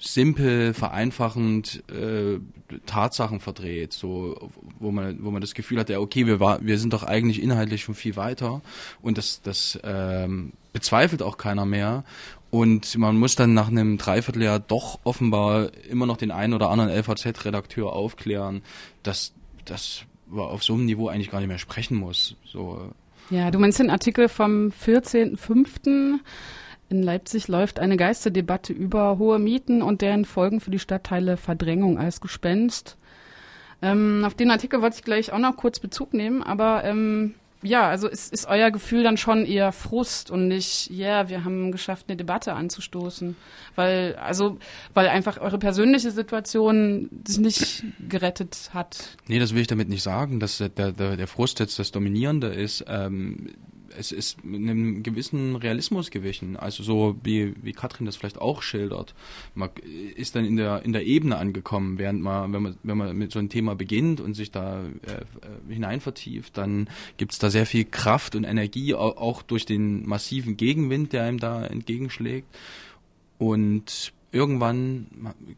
simpel, 0.00 0.74
vereinfachend 0.74 1.82
äh, 1.90 2.38
Tatsachen 2.86 3.40
verdreht, 3.40 3.92
so 3.92 4.50
wo 4.78 4.90
man 4.90 5.22
wo 5.22 5.30
man 5.30 5.40
das 5.40 5.54
Gefühl 5.54 5.78
hat, 5.78 5.90
ja 5.90 5.98
okay, 5.98 6.26
wir 6.26 6.40
war 6.40 6.64
wir 6.64 6.78
sind 6.78 6.92
doch 6.92 7.02
eigentlich 7.02 7.42
inhaltlich 7.42 7.82
schon 7.82 7.94
viel 7.94 8.16
weiter 8.16 8.62
und 9.02 9.18
das 9.18 9.42
das 9.42 9.78
ähm, 9.84 10.52
bezweifelt 10.72 11.22
auch 11.22 11.36
keiner 11.36 11.66
mehr 11.66 12.04
und 12.50 12.98
man 12.98 13.16
muss 13.16 13.36
dann 13.36 13.54
nach 13.54 13.68
einem 13.68 13.96
Dreivierteljahr 13.96 14.58
doch 14.58 14.98
offenbar 15.04 15.70
immer 15.88 16.06
noch 16.06 16.16
den 16.16 16.32
einen 16.32 16.54
oder 16.54 16.70
anderen 16.70 16.90
LVZ-Redakteur 16.90 17.92
aufklären, 17.92 18.62
dass 19.02 19.32
das 19.64 20.02
auf 20.34 20.64
so 20.64 20.74
einem 20.74 20.86
Niveau 20.86 21.08
eigentlich 21.08 21.30
gar 21.30 21.38
nicht 21.38 21.48
mehr 21.48 21.58
sprechen 21.58 21.96
muss. 21.96 22.36
So. 22.44 22.90
Ja, 23.30 23.50
du 23.50 23.58
meinst 23.60 23.78
den 23.78 23.90
Artikel 23.90 24.28
vom 24.28 24.72
14.05. 24.84 26.18
In 26.90 27.04
Leipzig 27.04 27.46
läuft 27.46 27.78
eine 27.78 27.96
Geisterdebatte 27.96 28.72
über 28.72 29.16
hohe 29.18 29.38
Mieten 29.38 29.80
und 29.80 30.02
deren 30.02 30.24
Folgen 30.24 30.60
für 30.60 30.72
die 30.72 30.80
Stadtteile 30.80 31.36
Verdrängung 31.36 31.98
als 31.98 32.20
Gespenst. 32.20 32.96
Ähm, 33.80 34.24
auf 34.26 34.34
den 34.34 34.50
Artikel 34.50 34.82
wollte 34.82 34.96
ich 34.96 35.04
gleich 35.04 35.32
auch 35.32 35.38
noch 35.38 35.56
kurz 35.56 35.78
Bezug 35.78 36.12
nehmen, 36.14 36.42
aber 36.42 36.82
ähm, 36.84 37.36
ja, 37.62 37.88
also 37.88 38.08
ist, 38.08 38.32
ist 38.32 38.48
euer 38.48 38.72
Gefühl 38.72 39.04
dann 39.04 39.16
schon 39.16 39.46
eher 39.46 39.70
Frust 39.70 40.32
und 40.32 40.48
nicht, 40.48 40.90
ja, 40.90 41.06
yeah, 41.06 41.28
wir 41.28 41.44
haben 41.44 41.70
geschafft, 41.70 42.06
eine 42.08 42.16
Debatte 42.16 42.54
anzustoßen. 42.54 43.36
Weil, 43.76 44.16
also, 44.16 44.58
weil 44.92 45.08
einfach 45.08 45.38
eure 45.38 45.58
persönliche 45.58 46.10
Situation 46.10 47.08
sich 47.24 47.38
nicht 47.38 47.84
gerettet 48.08 48.70
hat. 48.74 49.16
Nee, 49.28 49.38
das 49.38 49.54
will 49.54 49.60
ich 49.60 49.68
damit 49.68 49.88
nicht 49.88 50.02
sagen, 50.02 50.40
dass 50.40 50.58
der, 50.58 50.70
der, 50.70 50.92
der 50.92 51.26
Frust 51.28 51.60
jetzt 51.60 51.78
das 51.78 51.92
Dominierende 51.92 52.48
ist. 52.48 52.84
Ähm, 52.88 53.50
es 53.96 54.12
ist 54.12 54.38
einem 54.44 55.02
gewissen 55.02 55.56
Realismus 55.56 56.10
gewichen. 56.10 56.56
Also 56.56 56.82
so 56.82 57.16
wie, 57.22 57.54
wie 57.62 57.72
Katrin 57.72 58.06
das 58.06 58.16
vielleicht 58.16 58.40
auch 58.40 58.62
schildert. 58.62 59.14
Man 59.54 59.70
ist 60.16 60.36
dann 60.36 60.44
in 60.44 60.56
der, 60.56 60.82
in 60.84 60.92
der 60.92 61.06
Ebene 61.06 61.36
angekommen, 61.36 61.98
während 61.98 62.22
man, 62.22 62.52
wenn 62.52 62.62
man, 62.62 62.76
wenn 62.82 62.98
man 62.98 63.16
mit 63.16 63.32
so 63.32 63.38
einem 63.38 63.48
Thema 63.48 63.74
beginnt 63.74 64.20
und 64.20 64.34
sich 64.34 64.50
da 64.50 64.84
äh, 64.84 65.72
hinein 65.72 66.00
vertieft, 66.00 66.56
dann 66.56 66.88
gibt 67.16 67.32
es 67.32 67.38
da 67.38 67.50
sehr 67.50 67.66
viel 67.66 67.84
Kraft 67.84 68.34
und 68.34 68.44
Energie, 68.44 68.94
auch 68.94 69.42
durch 69.42 69.66
den 69.66 70.06
massiven 70.06 70.56
Gegenwind, 70.56 71.12
der 71.12 71.24
einem 71.24 71.38
da 71.38 71.64
entgegenschlägt. 71.64 72.46
Und 73.38 74.12
irgendwann 74.32 75.06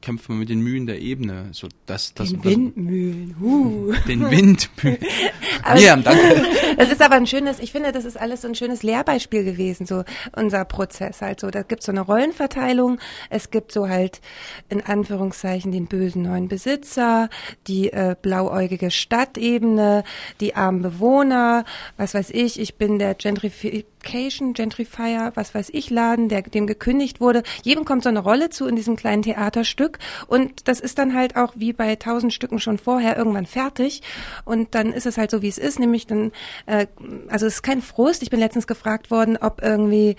kämpft 0.00 0.28
man 0.28 0.38
mit 0.38 0.48
den 0.48 0.60
Mühen 0.60 0.86
der 0.86 1.00
Ebene. 1.00 1.48
So, 1.52 1.68
dass, 1.86 2.14
dass, 2.14 2.30
den 2.30 2.44
Windmühlen. 2.44 3.34
Uh. 3.40 3.92
Den 4.08 4.30
Windmühlen. 4.30 4.98
ja, 5.76 5.97
danke. 5.97 6.42
Das 6.76 6.90
ist 6.90 7.02
aber 7.02 7.16
ein 7.16 7.26
schönes, 7.26 7.59
ich 7.59 7.73
finde, 7.73 7.92
das 7.92 8.04
ist 8.04 8.19
alles 8.19 8.42
so 8.42 8.49
ein 8.49 8.54
schönes 8.54 8.83
Lehrbeispiel 8.83 9.45
gewesen, 9.45 9.87
so 9.87 10.04
unser 10.35 10.64
Prozess 10.64 11.21
halt 11.21 11.40
so. 11.40 11.50
Da 11.50 11.62
gibt 11.62 11.83
so 11.83 11.92
eine 11.92 12.00
Rollenverteilung. 12.00 12.99
Es 13.31 13.50
gibt 13.50 13.73
so 13.73 13.88
halt 13.88 14.21
in 14.69 14.85
Anführungszeichen 14.85 15.73
den 15.73 15.87
bösen 15.87 16.23
neuen 16.23 16.49
Besitzer, 16.49 17.28
die 17.66 17.92
äh, 17.92 18.16
blauäugige 18.21 18.90
Stadtebene, 18.90 20.04
die 20.40 20.54
armen 20.54 20.83
Bewohner, 20.83 21.64
was 21.97 22.14
weiß 22.14 22.31
ich, 22.31 22.59
ich 22.59 22.76
bin 22.76 22.99
der 22.99 23.14
Gentrification, 23.14 24.54
Gentrifier, 24.54 25.33
was 25.35 25.54
weiß 25.54 25.71
ich, 25.73 25.90
Laden, 25.90 26.28
der 26.28 26.42
dem 26.42 26.66
gekündigt 26.66 27.21
wurde. 27.21 27.42
Jedem 27.62 27.85
kommt 27.85 28.02
so 28.02 28.09
eine 28.09 28.21
Rolle 28.21 28.50
zu 28.50 28.66
in 28.66 28.76
diesem 28.76 28.97
kleinen 28.97 29.23
Theaterstück 29.23 29.99
und 30.26 30.69
das 30.69 30.81
ist 30.81 30.99
dann 30.99 31.14
halt 31.14 31.37
auch 31.37 31.52
wie 31.57 31.73
bei 31.73 31.97
tausend 31.97 32.33
Stücken 32.33 32.59
schon 32.59 32.78
vorher 32.78 33.16
irgendwann 33.16 33.47
fertig 33.47 34.02
und 34.45 34.75
dann 34.75 34.92
ist 34.92 35.07
es 35.07 35.19
halt 35.19 35.31
so, 35.31 35.42
wie 35.42 35.51
es 35.52 35.59
ist, 35.59 35.78
nämlich 35.78 36.06
dann, 36.06 36.32
äh, 36.66 36.87
also 37.28 37.47
es 37.47 37.56
ist 37.56 37.62
kein 37.62 37.82
Frust. 37.82 38.23
Ich 38.23 38.30
bin 38.30 38.40
letztens 38.40 38.66
gefragt 38.66 39.11
worden, 39.11 39.37
ob 39.40 39.62
irgendwie 39.62 40.16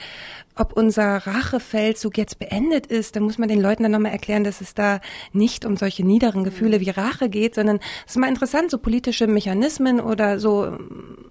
ob 0.55 0.73
unser 0.73 1.17
Rachefeldzug 1.17 2.17
jetzt 2.17 2.37
beendet 2.39 2.85
ist, 2.87 3.15
dann 3.15 3.23
muss 3.23 3.37
man 3.37 3.49
den 3.49 3.61
Leuten 3.61 3.83
dann 3.83 3.91
nochmal 3.91 4.11
erklären, 4.11 4.43
dass 4.43 4.61
es 4.61 4.73
da 4.73 4.99
nicht 5.31 5.65
um 5.65 5.77
solche 5.77 6.05
niederen 6.05 6.43
Gefühle 6.43 6.79
wie 6.79 6.91
Rache 6.91 7.29
geht, 7.29 7.55
sondern 7.55 7.79
es 8.05 8.13
ist 8.13 8.17
mal 8.17 8.29
interessant, 8.29 8.69
so 8.69 8.77
politische 8.77 9.27
Mechanismen 9.27 9.99
oder 9.99 10.39
so 10.39 10.77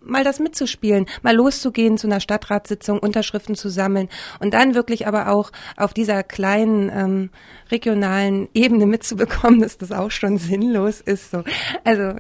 mal 0.01 0.25
das 0.25 0.41
mitzuspielen, 0.41 1.07
mal 1.23 1.37
loszugehen 1.37 1.99
zu 1.99 2.09
einer 2.09 2.21
Stadtratssitzung, 2.21 2.99
Unterschriften 2.99 3.55
zu 3.55 3.69
sammeln 3.69 4.09
und 4.41 4.55
dann 4.55 4.75
wirklich 4.75 5.07
aber 5.07 5.29
auch 5.29 5.53
auf 5.77 5.95
dieser 5.95 6.23
kleinen 6.23 6.91
ähm, 6.91 7.31
regionalen 7.71 8.49
Ebene 8.55 8.87
mitzubekommen, 8.87 9.61
dass 9.61 9.79
das 9.79 9.93
auch 9.93 10.11
schon 10.11 10.39
sinnlos 10.39 11.01
ist. 11.01 11.31
So. 11.31 11.45
Also 11.85 12.15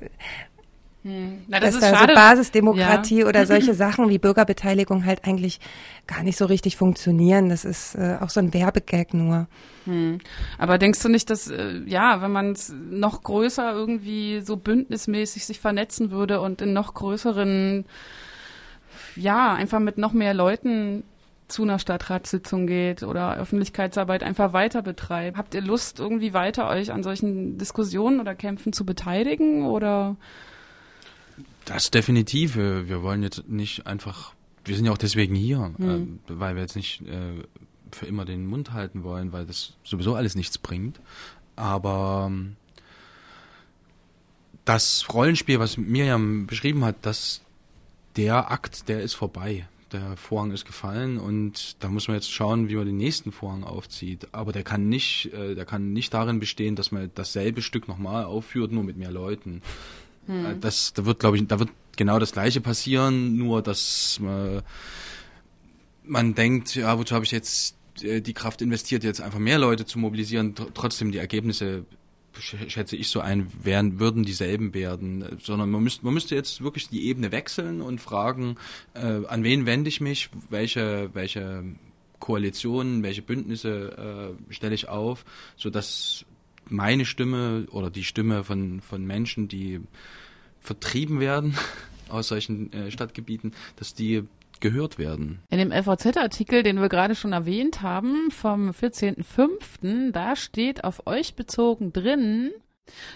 hm. 1.04 1.42
Na, 1.48 1.58
das 1.58 1.74
dass 1.74 1.82
ist 1.82 1.92
da 1.92 1.98
schade. 1.98 2.12
so 2.12 2.20
Basisdemokratie 2.20 3.20
ja. 3.20 3.26
oder 3.26 3.44
solche 3.44 3.74
Sachen 3.74 4.08
wie 4.08 4.18
Bürgerbeteiligung 4.18 5.04
halt 5.04 5.24
eigentlich 5.24 5.58
gar 6.06 6.22
nicht 6.22 6.38
so 6.38 6.44
richtig 6.46 6.76
funktionieren. 6.76 7.48
Das 7.48 7.64
ist 7.64 7.96
äh, 7.96 8.18
auch 8.20 8.30
so 8.30 8.38
ein 8.38 8.54
Werbegag 8.54 9.12
nur. 9.12 9.48
Hm. 9.84 10.20
Aber 10.58 10.78
denkst 10.78 11.02
du 11.02 11.08
nicht, 11.08 11.28
dass, 11.30 11.48
äh, 11.48 11.80
ja, 11.86 12.22
wenn 12.22 12.30
man 12.30 12.52
es 12.52 12.72
noch 12.72 13.22
größer 13.24 13.72
irgendwie 13.72 14.40
so 14.42 14.56
bündnismäßig 14.56 15.44
sich 15.44 15.58
vernetzen 15.58 16.12
würde 16.12 16.40
und 16.40 16.62
in 16.62 16.72
noch 16.72 16.94
größeren, 16.94 17.84
ja, 19.16 19.54
einfach 19.54 19.80
mit 19.80 19.98
noch 19.98 20.12
mehr 20.12 20.34
Leuten 20.34 21.02
zu 21.48 21.64
einer 21.64 21.80
Stadtratssitzung 21.80 22.68
geht 22.68 23.02
oder 23.02 23.36
Öffentlichkeitsarbeit 23.36 24.22
einfach 24.22 24.52
weiter 24.52 24.82
betreibt. 24.82 25.36
Habt 25.36 25.54
ihr 25.54 25.60
Lust, 25.62 25.98
irgendwie 25.98 26.32
weiter 26.32 26.68
euch 26.68 26.92
an 26.92 27.02
solchen 27.02 27.58
Diskussionen 27.58 28.20
oder 28.20 28.36
Kämpfen 28.36 28.72
zu 28.72 28.86
beteiligen 28.86 29.66
oder? 29.66 30.16
Das 31.64 31.90
definitiv. 31.90 32.56
Wir 32.56 33.02
wollen 33.02 33.22
jetzt 33.22 33.48
nicht 33.48 33.86
einfach, 33.86 34.34
wir 34.64 34.76
sind 34.76 34.84
ja 34.84 34.92
auch 34.92 34.98
deswegen 34.98 35.34
hier, 35.34 35.72
mhm. 35.78 36.20
äh, 36.28 36.40
weil 36.40 36.54
wir 36.54 36.62
jetzt 36.62 36.76
nicht 36.76 37.02
äh, 37.02 37.42
für 37.92 38.06
immer 38.06 38.24
den 38.24 38.46
Mund 38.46 38.72
halten 38.72 39.04
wollen, 39.04 39.32
weil 39.32 39.46
das 39.46 39.74
sowieso 39.84 40.14
alles 40.14 40.34
nichts 40.34 40.58
bringt. 40.58 41.00
Aber 41.56 42.28
ähm, 42.28 42.56
das 44.64 45.06
Rollenspiel, 45.12 45.58
was 45.58 45.76
Miriam 45.76 46.46
beschrieben 46.46 46.84
hat, 46.84 46.96
dass 47.02 47.42
der 48.16 48.50
Akt, 48.50 48.88
der 48.88 49.02
ist 49.02 49.14
vorbei. 49.14 49.66
Der 49.92 50.16
Vorhang 50.16 50.52
ist 50.52 50.64
gefallen 50.64 51.18
und 51.18 51.76
da 51.80 51.88
muss 51.88 52.08
man 52.08 52.14
jetzt 52.14 52.32
schauen, 52.32 52.70
wie 52.70 52.76
man 52.76 52.86
den 52.86 52.96
nächsten 52.96 53.30
Vorhang 53.30 53.62
aufzieht. 53.62 54.28
Aber 54.32 54.50
der 54.50 54.62
kann 54.62 54.88
nicht, 54.88 55.30
äh, 55.34 55.54
der 55.54 55.66
kann 55.66 55.92
nicht 55.92 56.14
darin 56.14 56.40
bestehen, 56.40 56.76
dass 56.76 56.92
man 56.92 57.10
dasselbe 57.14 57.60
Stück 57.60 57.88
nochmal 57.88 58.24
aufführt, 58.24 58.72
nur 58.72 58.84
mit 58.84 58.96
mehr 58.96 59.10
Leuten. 59.10 59.60
Hm. 60.26 60.46
Äh, 60.46 60.56
das, 60.60 60.92
da 60.92 61.04
wird, 61.04 61.18
glaube 61.18 61.36
ich, 61.36 61.46
da 61.46 61.58
wird 61.58 61.70
genau 61.96 62.18
das 62.18 62.32
Gleiche 62.32 62.60
passieren, 62.60 63.36
nur 63.36 63.62
dass 63.62 64.20
äh, 64.22 64.62
man 66.04 66.34
denkt, 66.34 66.74
ja, 66.74 66.98
wozu 66.98 67.14
habe 67.14 67.24
ich 67.24 67.30
jetzt 67.30 67.76
äh, 68.02 68.20
die 68.20 68.34
Kraft 68.34 68.62
investiert, 68.62 69.04
jetzt 69.04 69.20
einfach 69.20 69.38
mehr 69.38 69.58
Leute 69.58 69.86
zu 69.86 69.98
mobilisieren, 69.98 70.54
trotzdem 70.74 71.12
die 71.12 71.18
Ergebnisse 71.18 71.84
schätze 72.40 72.96
ich 72.96 73.08
so 73.08 73.20
ein, 73.20 73.52
wären, 73.62 74.00
würden 74.00 74.24
dieselben 74.24 74.72
werden, 74.72 75.38
sondern 75.42 75.70
man 75.70 75.82
müsste, 75.82 76.04
man 76.04 76.14
müsste 76.14 76.34
jetzt 76.34 76.62
wirklich 76.62 76.88
die 76.88 77.06
Ebene 77.06 77.30
wechseln 77.30 77.82
und 77.82 78.00
fragen, 78.00 78.56
äh, 78.94 79.26
an 79.26 79.44
wen 79.44 79.66
wende 79.66 79.88
ich 79.88 80.00
mich, 80.00 80.30
welche, 80.48 81.10
welche 81.12 81.62
Koalitionen, 82.20 83.02
welche 83.02 83.20
Bündnisse 83.20 84.36
äh, 84.48 84.52
stelle 84.52 84.74
ich 84.74 84.88
auf, 84.88 85.24
so 85.56 85.68
dass 85.68 86.24
meine 86.72 87.04
Stimme 87.04 87.66
oder 87.70 87.90
die 87.90 88.04
Stimme 88.04 88.44
von, 88.44 88.80
von 88.80 89.04
Menschen, 89.04 89.48
die 89.48 89.80
vertrieben 90.60 91.20
werden 91.20 91.56
aus 92.08 92.28
solchen 92.28 92.72
äh, 92.72 92.90
Stadtgebieten, 92.90 93.52
dass 93.76 93.94
die 93.94 94.24
gehört 94.60 94.96
werden. 94.96 95.40
In 95.50 95.58
dem 95.58 95.72
FVZ-Artikel, 95.72 96.62
den 96.62 96.80
wir 96.80 96.88
gerade 96.88 97.14
schon 97.14 97.32
erwähnt 97.32 97.82
haben, 97.82 98.30
vom 98.30 98.70
14.05., 98.70 100.12
da 100.12 100.36
steht 100.36 100.84
auf 100.84 101.06
euch 101.06 101.34
bezogen 101.34 101.92
drin, 101.92 102.52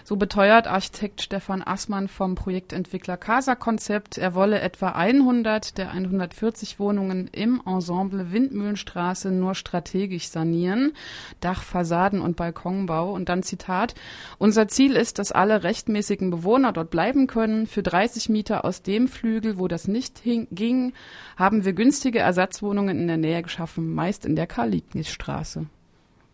so 0.07 0.15
beteuert 0.15 0.67
Architekt 0.67 1.21
Stefan 1.21 1.61
Assmann 1.61 2.07
vom 2.07 2.35
Projektentwickler 2.35 3.17
Casa 3.17 3.55
Konzept, 3.55 4.17
er 4.17 4.35
wolle 4.35 4.61
etwa 4.61 4.91
100 4.91 5.77
der 5.77 5.91
140 5.91 6.79
Wohnungen 6.79 7.27
im 7.33 7.61
Ensemble 7.65 8.31
Windmühlenstraße 8.31 9.31
nur 9.31 9.53
strategisch 9.53 10.29
sanieren, 10.29 10.93
Dach, 11.41 11.61
Fassaden 11.61 12.21
und 12.21 12.37
Balkonbau. 12.37 13.11
Und 13.11 13.27
dann 13.27 13.43
Zitat, 13.43 13.95
unser 14.37 14.69
Ziel 14.69 14.95
ist, 14.95 15.19
dass 15.19 15.33
alle 15.33 15.63
rechtmäßigen 15.63 16.29
Bewohner 16.29 16.71
dort 16.71 16.89
bleiben 16.89 17.27
können. 17.27 17.67
Für 17.67 17.83
30 17.83 18.29
Mieter 18.29 18.63
aus 18.63 18.81
dem 18.81 19.09
Flügel, 19.09 19.59
wo 19.59 19.67
das 19.67 19.89
nicht 19.89 20.23
ging, 20.23 20.93
haben 21.35 21.65
wir 21.65 21.73
günstige 21.73 22.19
Ersatzwohnungen 22.19 22.97
in 22.97 23.07
der 23.07 23.17
Nähe 23.17 23.41
geschaffen, 23.41 23.93
meist 23.93 24.25
in 24.25 24.37
der 24.37 24.47
Karl-Liebknecht-Straße. 24.47 25.65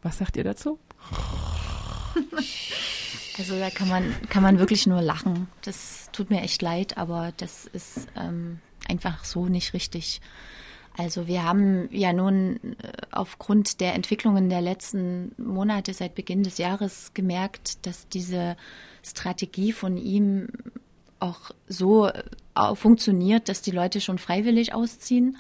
Was 0.04 0.18
sagt 0.20 0.38
ihr 0.38 0.44
dazu? 0.44 0.78
Also 3.38 3.58
da 3.58 3.70
kann 3.70 3.90
man, 3.90 4.16
kann 4.30 4.44
man 4.44 4.60
wirklich 4.60 4.86
nur 4.86 5.02
lachen. 5.02 5.48
Das 5.64 6.10
tut 6.12 6.30
mir 6.30 6.42
echt 6.42 6.62
leid, 6.62 6.98
aber 6.98 7.34
das 7.38 7.66
ist 7.66 8.08
ähm, 8.16 8.60
einfach 8.88 9.24
so 9.26 9.48
nicht 9.48 9.74
richtig. 9.74 10.22
Also 10.96 11.26
wir 11.26 11.44
haben 11.44 11.90
ja 11.92 12.14
nun 12.14 12.60
äh, 12.78 12.92
aufgrund 13.12 13.80
der 13.82 13.96
Entwicklungen 13.96 14.50
der 14.50 14.62
letzten 14.62 15.34
Monate 15.38 15.94
seit 15.94 16.14
Beginn 16.14 16.44
des 16.44 16.60
Jahres 16.60 17.12
gemerkt, 17.16 17.86
dass 17.88 18.08
diese 18.08 18.56
Strategie 19.04 19.72
von 19.72 19.98
ihm 19.98 20.50
auch 21.20 21.52
so 21.68 22.08
äh, 22.08 22.76
funktioniert, 22.76 23.50
dass 23.50 23.62
die 23.62 23.72
Leute 23.72 24.02
schon 24.02 24.20
freiwillig 24.20 24.74
ausziehen. 24.74 25.38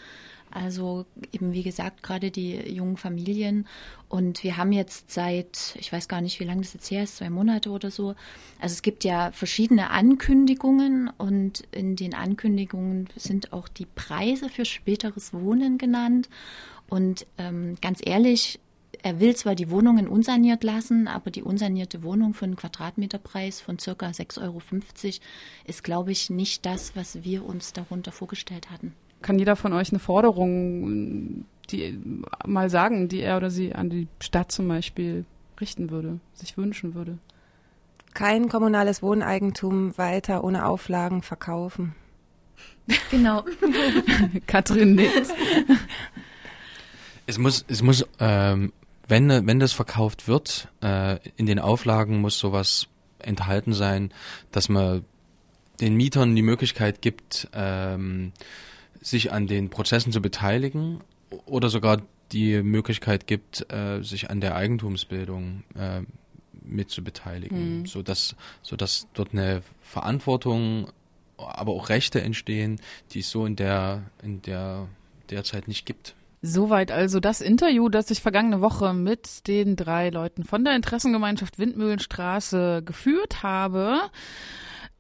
Also 0.53 1.05
eben 1.31 1.51
wie 1.51 1.63
gesagt, 1.63 2.03
gerade 2.03 2.29
die 2.29 2.55
jungen 2.71 2.97
Familien. 2.97 3.67
Und 4.07 4.43
wir 4.43 4.55
haben 4.57 4.71
jetzt 4.71 5.11
seit, 5.11 5.75
ich 5.79 5.91
weiß 5.91 6.07
gar 6.07 6.21
nicht, 6.21 6.39
wie 6.39 6.43
lange 6.43 6.61
das 6.61 6.73
jetzt 6.73 6.91
her 6.91 7.03
ist, 7.03 7.17
zwei 7.17 7.31
Monate 7.31 7.71
oder 7.71 7.89
so. 7.89 8.09
Also 8.59 8.73
es 8.73 8.83
gibt 8.83 9.03
ja 9.03 9.31
verschiedene 9.31 9.89
Ankündigungen 9.89 11.09
und 11.17 11.63
in 11.71 11.95
den 11.95 12.13
Ankündigungen 12.13 13.09
sind 13.15 13.51
auch 13.51 13.67
die 13.67 13.87
Preise 13.87 14.47
für 14.47 14.65
späteres 14.65 15.33
Wohnen 15.33 15.79
genannt. 15.79 16.29
Und 16.87 17.25
ähm, 17.39 17.75
ganz 17.81 17.99
ehrlich, 18.03 18.59
er 19.01 19.19
will 19.19 19.35
zwar 19.35 19.55
die 19.55 19.71
Wohnungen 19.71 20.07
unsaniert 20.07 20.63
lassen, 20.63 21.07
aber 21.07 21.31
die 21.31 21.41
unsanierte 21.41 22.03
Wohnung 22.03 22.35
für 22.35 22.45
einen 22.45 22.55
Quadratmeterpreis 22.55 23.59
von 23.59 23.79
circa 23.79 24.09
6,50 24.09 24.43
Euro 24.43 24.61
ist, 25.65 25.83
glaube 25.83 26.11
ich, 26.11 26.29
nicht 26.29 26.65
das, 26.67 26.95
was 26.95 27.23
wir 27.23 27.43
uns 27.43 27.73
darunter 27.73 28.11
vorgestellt 28.11 28.69
hatten 28.69 28.93
kann 29.23 29.39
jeder 29.39 29.55
von 29.55 29.73
euch 29.73 29.89
eine 29.91 29.99
Forderung, 29.99 31.45
die 31.69 31.99
mal 32.45 32.69
sagen, 32.69 33.07
die 33.07 33.21
er 33.21 33.37
oder 33.37 33.49
sie 33.49 33.73
an 33.73 33.89
die 33.89 34.07
Stadt 34.19 34.51
zum 34.51 34.67
Beispiel 34.67 35.25
richten 35.59 35.89
würde, 35.89 36.19
sich 36.33 36.57
wünschen 36.57 36.93
würde? 36.93 37.17
Kein 38.13 38.47
kommunales 38.49 39.01
Wohneigentum 39.01 39.97
weiter 39.97 40.43
ohne 40.43 40.67
Auflagen 40.67 41.23
verkaufen. 41.23 41.95
Genau. 43.09 43.43
Katrin 44.47 44.95
nickt. 44.95 45.33
Es 47.25 47.37
muss, 47.37 47.65
es 47.67 47.81
muss, 47.81 48.05
ähm, 48.19 48.73
wenn, 49.07 49.47
wenn 49.47 49.59
das 49.59 49.73
verkauft 49.73 50.27
wird, 50.27 50.67
äh, 50.83 51.17
in 51.37 51.45
den 51.45 51.59
Auflagen 51.59 52.21
muss 52.21 52.37
sowas 52.37 52.87
enthalten 53.19 53.73
sein, 53.73 54.11
dass 54.51 54.69
man 54.69 55.05
den 55.81 55.95
Mietern 55.95 56.35
die 56.35 56.41
Möglichkeit 56.41 57.01
gibt, 57.01 57.47
ähm, 57.53 58.31
sich 59.03 59.31
an 59.31 59.47
den 59.47 59.69
Prozessen 59.69 60.11
zu 60.11 60.21
beteiligen 60.21 61.01
oder 61.45 61.69
sogar 61.69 62.01
die 62.31 62.63
Möglichkeit 62.63 63.27
gibt, 63.27 63.71
äh, 63.71 64.01
sich 64.01 64.29
an 64.29 64.41
der 64.41 64.55
Eigentumsbildung 64.55 65.63
äh, 65.75 66.01
mit 66.63 66.89
zu 66.89 67.03
beteiligen, 67.03 67.79
mhm. 67.79 67.85
so 67.85 68.01
dass 68.01 68.35
so 68.61 68.75
dass 68.75 69.07
dort 69.13 69.33
eine 69.33 69.61
Verantwortung, 69.81 70.91
aber 71.37 71.73
auch 71.73 71.89
Rechte 71.89 72.21
entstehen, 72.21 72.79
die 73.11 73.19
es 73.19 73.29
so 73.29 73.45
in 73.45 73.55
der 73.55 74.03
in 74.23 74.41
der 74.41 74.87
derzeit 75.29 75.67
nicht 75.67 75.85
gibt. 75.85 76.15
Soweit 76.41 76.91
also 76.91 77.21
das 77.21 77.39
Interview, 77.39 77.87
das 77.87 78.11
ich 78.11 78.21
vergangene 78.21 78.59
Woche 78.59 78.93
mit 78.93 79.47
den 79.47 79.77
drei 79.77 80.09
Leuten 80.09 80.43
von 80.43 80.65
der 80.65 80.75
Interessengemeinschaft 80.75 81.57
Windmühlenstraße 81.57 82.83
geführt 82.85 83.43
habe. 83.43 84.01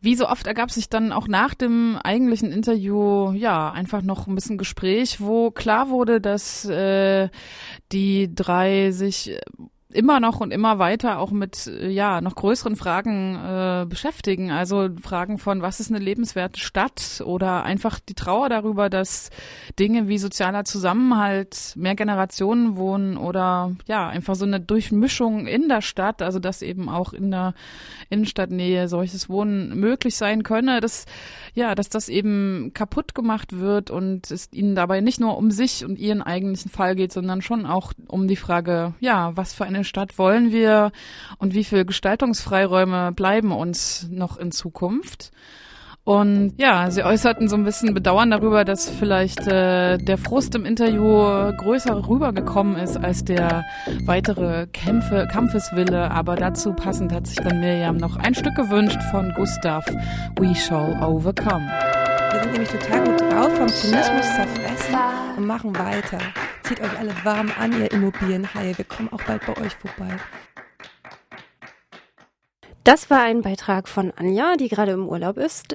Wie 0.03 0.15
so 0.15 0.27
oft 0.27 0.47
ergab 0.47 0.69
sich 0.69 0.89
dann 0.89 1.13
auch 1.13 1.29
nach 1.29 1.53
dem 1.53 1.97
eigentlichen 2.03 2.51
Interview 2.51 3.31
ja 3.31 3.71
einfach 3.71 4.01
noch 4.01 4.27
ein 4.27 4.35
bisschen 4.35 4.57
Gespräch, 4.57 5.21
wo 5.21 5.49
klar 5.49 5.89
wurde, 5.89 6.19
dass 6.19 6.65
äh, 6.65 7.29
die 7.93 8.35
drei 8.35 8.91
sich 8.91 9.39
immer 9.93 10.19
noch 10.19 10.39
und 10.39 10.51
immer 10.51 10.79
weiter 10.79 11.19
auch 11.19 11.31
mit 11.31 11.67
äh, 11.67 11.89
ja 11.89 12.21
noch 12.21 12.35
größeren 12.35 12.75
Fragen 12.75 13.35
äh, 13.35 13.85
beschäftigen. 13.87 14.51
Also 14.51 14.89
Fragen 15.01 15.37
von 15.37 15.61
was 15.61 15.79
ist 15.79 15.89
eine 15.89 16.03
lebenswerte 16.03 16.59
Stadt 16.59 17.21
oder 17.25 17.63
einfach 17.63 17.99
die 17.99 18.15
Trauer 18.15 18.49
darüber, 18.49 18.89
dass 18.89 19.29
Dinge 19.79 20.07
wie 20.07 20.17
sozialer 20.17 20.65
Zusammenhalt, 20.65 21.73
mehr 21.75 21.95
Generationen 21.95 22.75
wohnen 22.75 23.17
oder 23.17 23.75
ja 23.87 24.07
einfach 24.07 24.35
so 24.35 24.45
eine 24.45 24.59
Durchmischung 24.59 25.47
in 25.47 25.69
der 25.69 25.81
Stadt, 25.81 26.21
also 26.21 26.39
dass 26.39 26.61
eben 26.61 26.89
auch 26.89 27.13
in 27.13 27.31
der 27.31 27.53
Innenstadtnähe 28.09 28.87
solches 28.87 29.29
Wohnen 29.29 29.79
möglich 29.79 30.15
sein 30.15 30.43
könne, 30.43 30.79
dass 30.79 31.05
ja 31.53 31.75
dass 31.75 31.89
das 31.89 32.09
eben 32.09 32.71
kaputt 32.73 33.15
gemacht 33.15 33.59
wird 33.59 33.91
und 33.91 34.31
es 34.31 34.51
ihnen 34.51 34.75
dabei 34.75 35.01
nicht 35.01 35.19
nur 35.19 35.37
um 35.37 35.51
sich 35.51 35.85
und 35.85 35.99
ihren 35.99 36.21
eigentlichen 36.21 36.71
Fall 36.71 36.95
geht, 36.95 37.13
sondern 37.13 37.41
schon 37.41 37.65
auch 37.65 37.93
um 38.07 38.27
die 38.27 38.35
Frage 38.35 38.93
ja 38.99 39.35
was 39.35 39.53
für 39.53 39.65
eine 39.65 39.82
Stadt 39.83 40.17
wollen 40.17 40.51
wir 40.51 40.91
und 41.37 41.53
wie 41.53 41.63
viele 41.63 41.85
Gestaltungsfreiräume 41.85 43.11
bleiben 43.11 43.51
uns 43.51 44.07
noch 44.11 44.37
in 44.37 44.51
Zukunft? 44.51 45.31
Und 46.05 46.55
ja, 46.57 46.91
sie 46.91 47.03
äußerten 47.03 47.47
so 47.47 47.55
ein 47.55 47.63
bisschen 47.63 47.93
Bedauern 47.93 48.29
darüber, 48.29 48.65
dass 48.65 48.89
vielleicht 48.89 49.47
äh, 49.47 49.97
der 49.97 50.17
Frust 50.17 50.53
im 50.53 50.65
Interview 50.65 51.53
größer 51.55 52.09
rübergekommen 52.09 52.75
ist 52.75 52.97
als 52.97 53.23
der 53.23 53.63
weitere 54.05 54.67
Kämpfe, 54.67 55.27
Kampfeswille. 55.31 56.11
Aber 56.11 56.35
dazu 56.35 56.73
passend 56.73 57.13
hat 57.13 57.27
sich 57.27 57.37
dann 57.37 57.61
Miriam 57.61 57.95
noch 57.95 58.17
ein 58.17 58.35
Stück 58.35 58.55
gewünscht 58.55 58.99
von 59.11 59.31
Gustav, 59.37 59.85
We 60.37 60.53
Shall 60.53 61.01
Overcome. 61.01 61.71
Wir 62.33 62.41
sind 62.41 62.51
nämlich 62.53 62.69
total 62.69 63.03
gut 63.03 63.21
drauf, 63.21 63.55
vom 63.55 63.69
Zynismus 63.69 64.25
zerfressen 64.35 64.95
und 65.37 65.45
machen 65.45 65.77
weiter. 65.77 66.17
Zieht 66.63 66.81
euch 66.81 66.97
alle 66.97 67.13
warm 67.23 67.51
an, 67.59 67.79
ihr 67.79 67.91
Immobilienhaie. 67.91 68.75
Wir 68.75 68.85
kommen 68.85 69.13
auch 69.13 69.21
bald 69.21 69.45
bei 69.45 69.55
euch 69.61 69.75
vorbei. 69.75 70.17
Das 72.83 73.11
war 73.11 73.21
ein 73.21 73.43
Beitrag 73.43 73.87
von 73.87 74.11
Anja, 74.15 74.55
die 74.57 74.67
gerade 74.67 74.93
im 74.93 75.07
Urlaub 75.07 75.37
ist. 75.37 75.67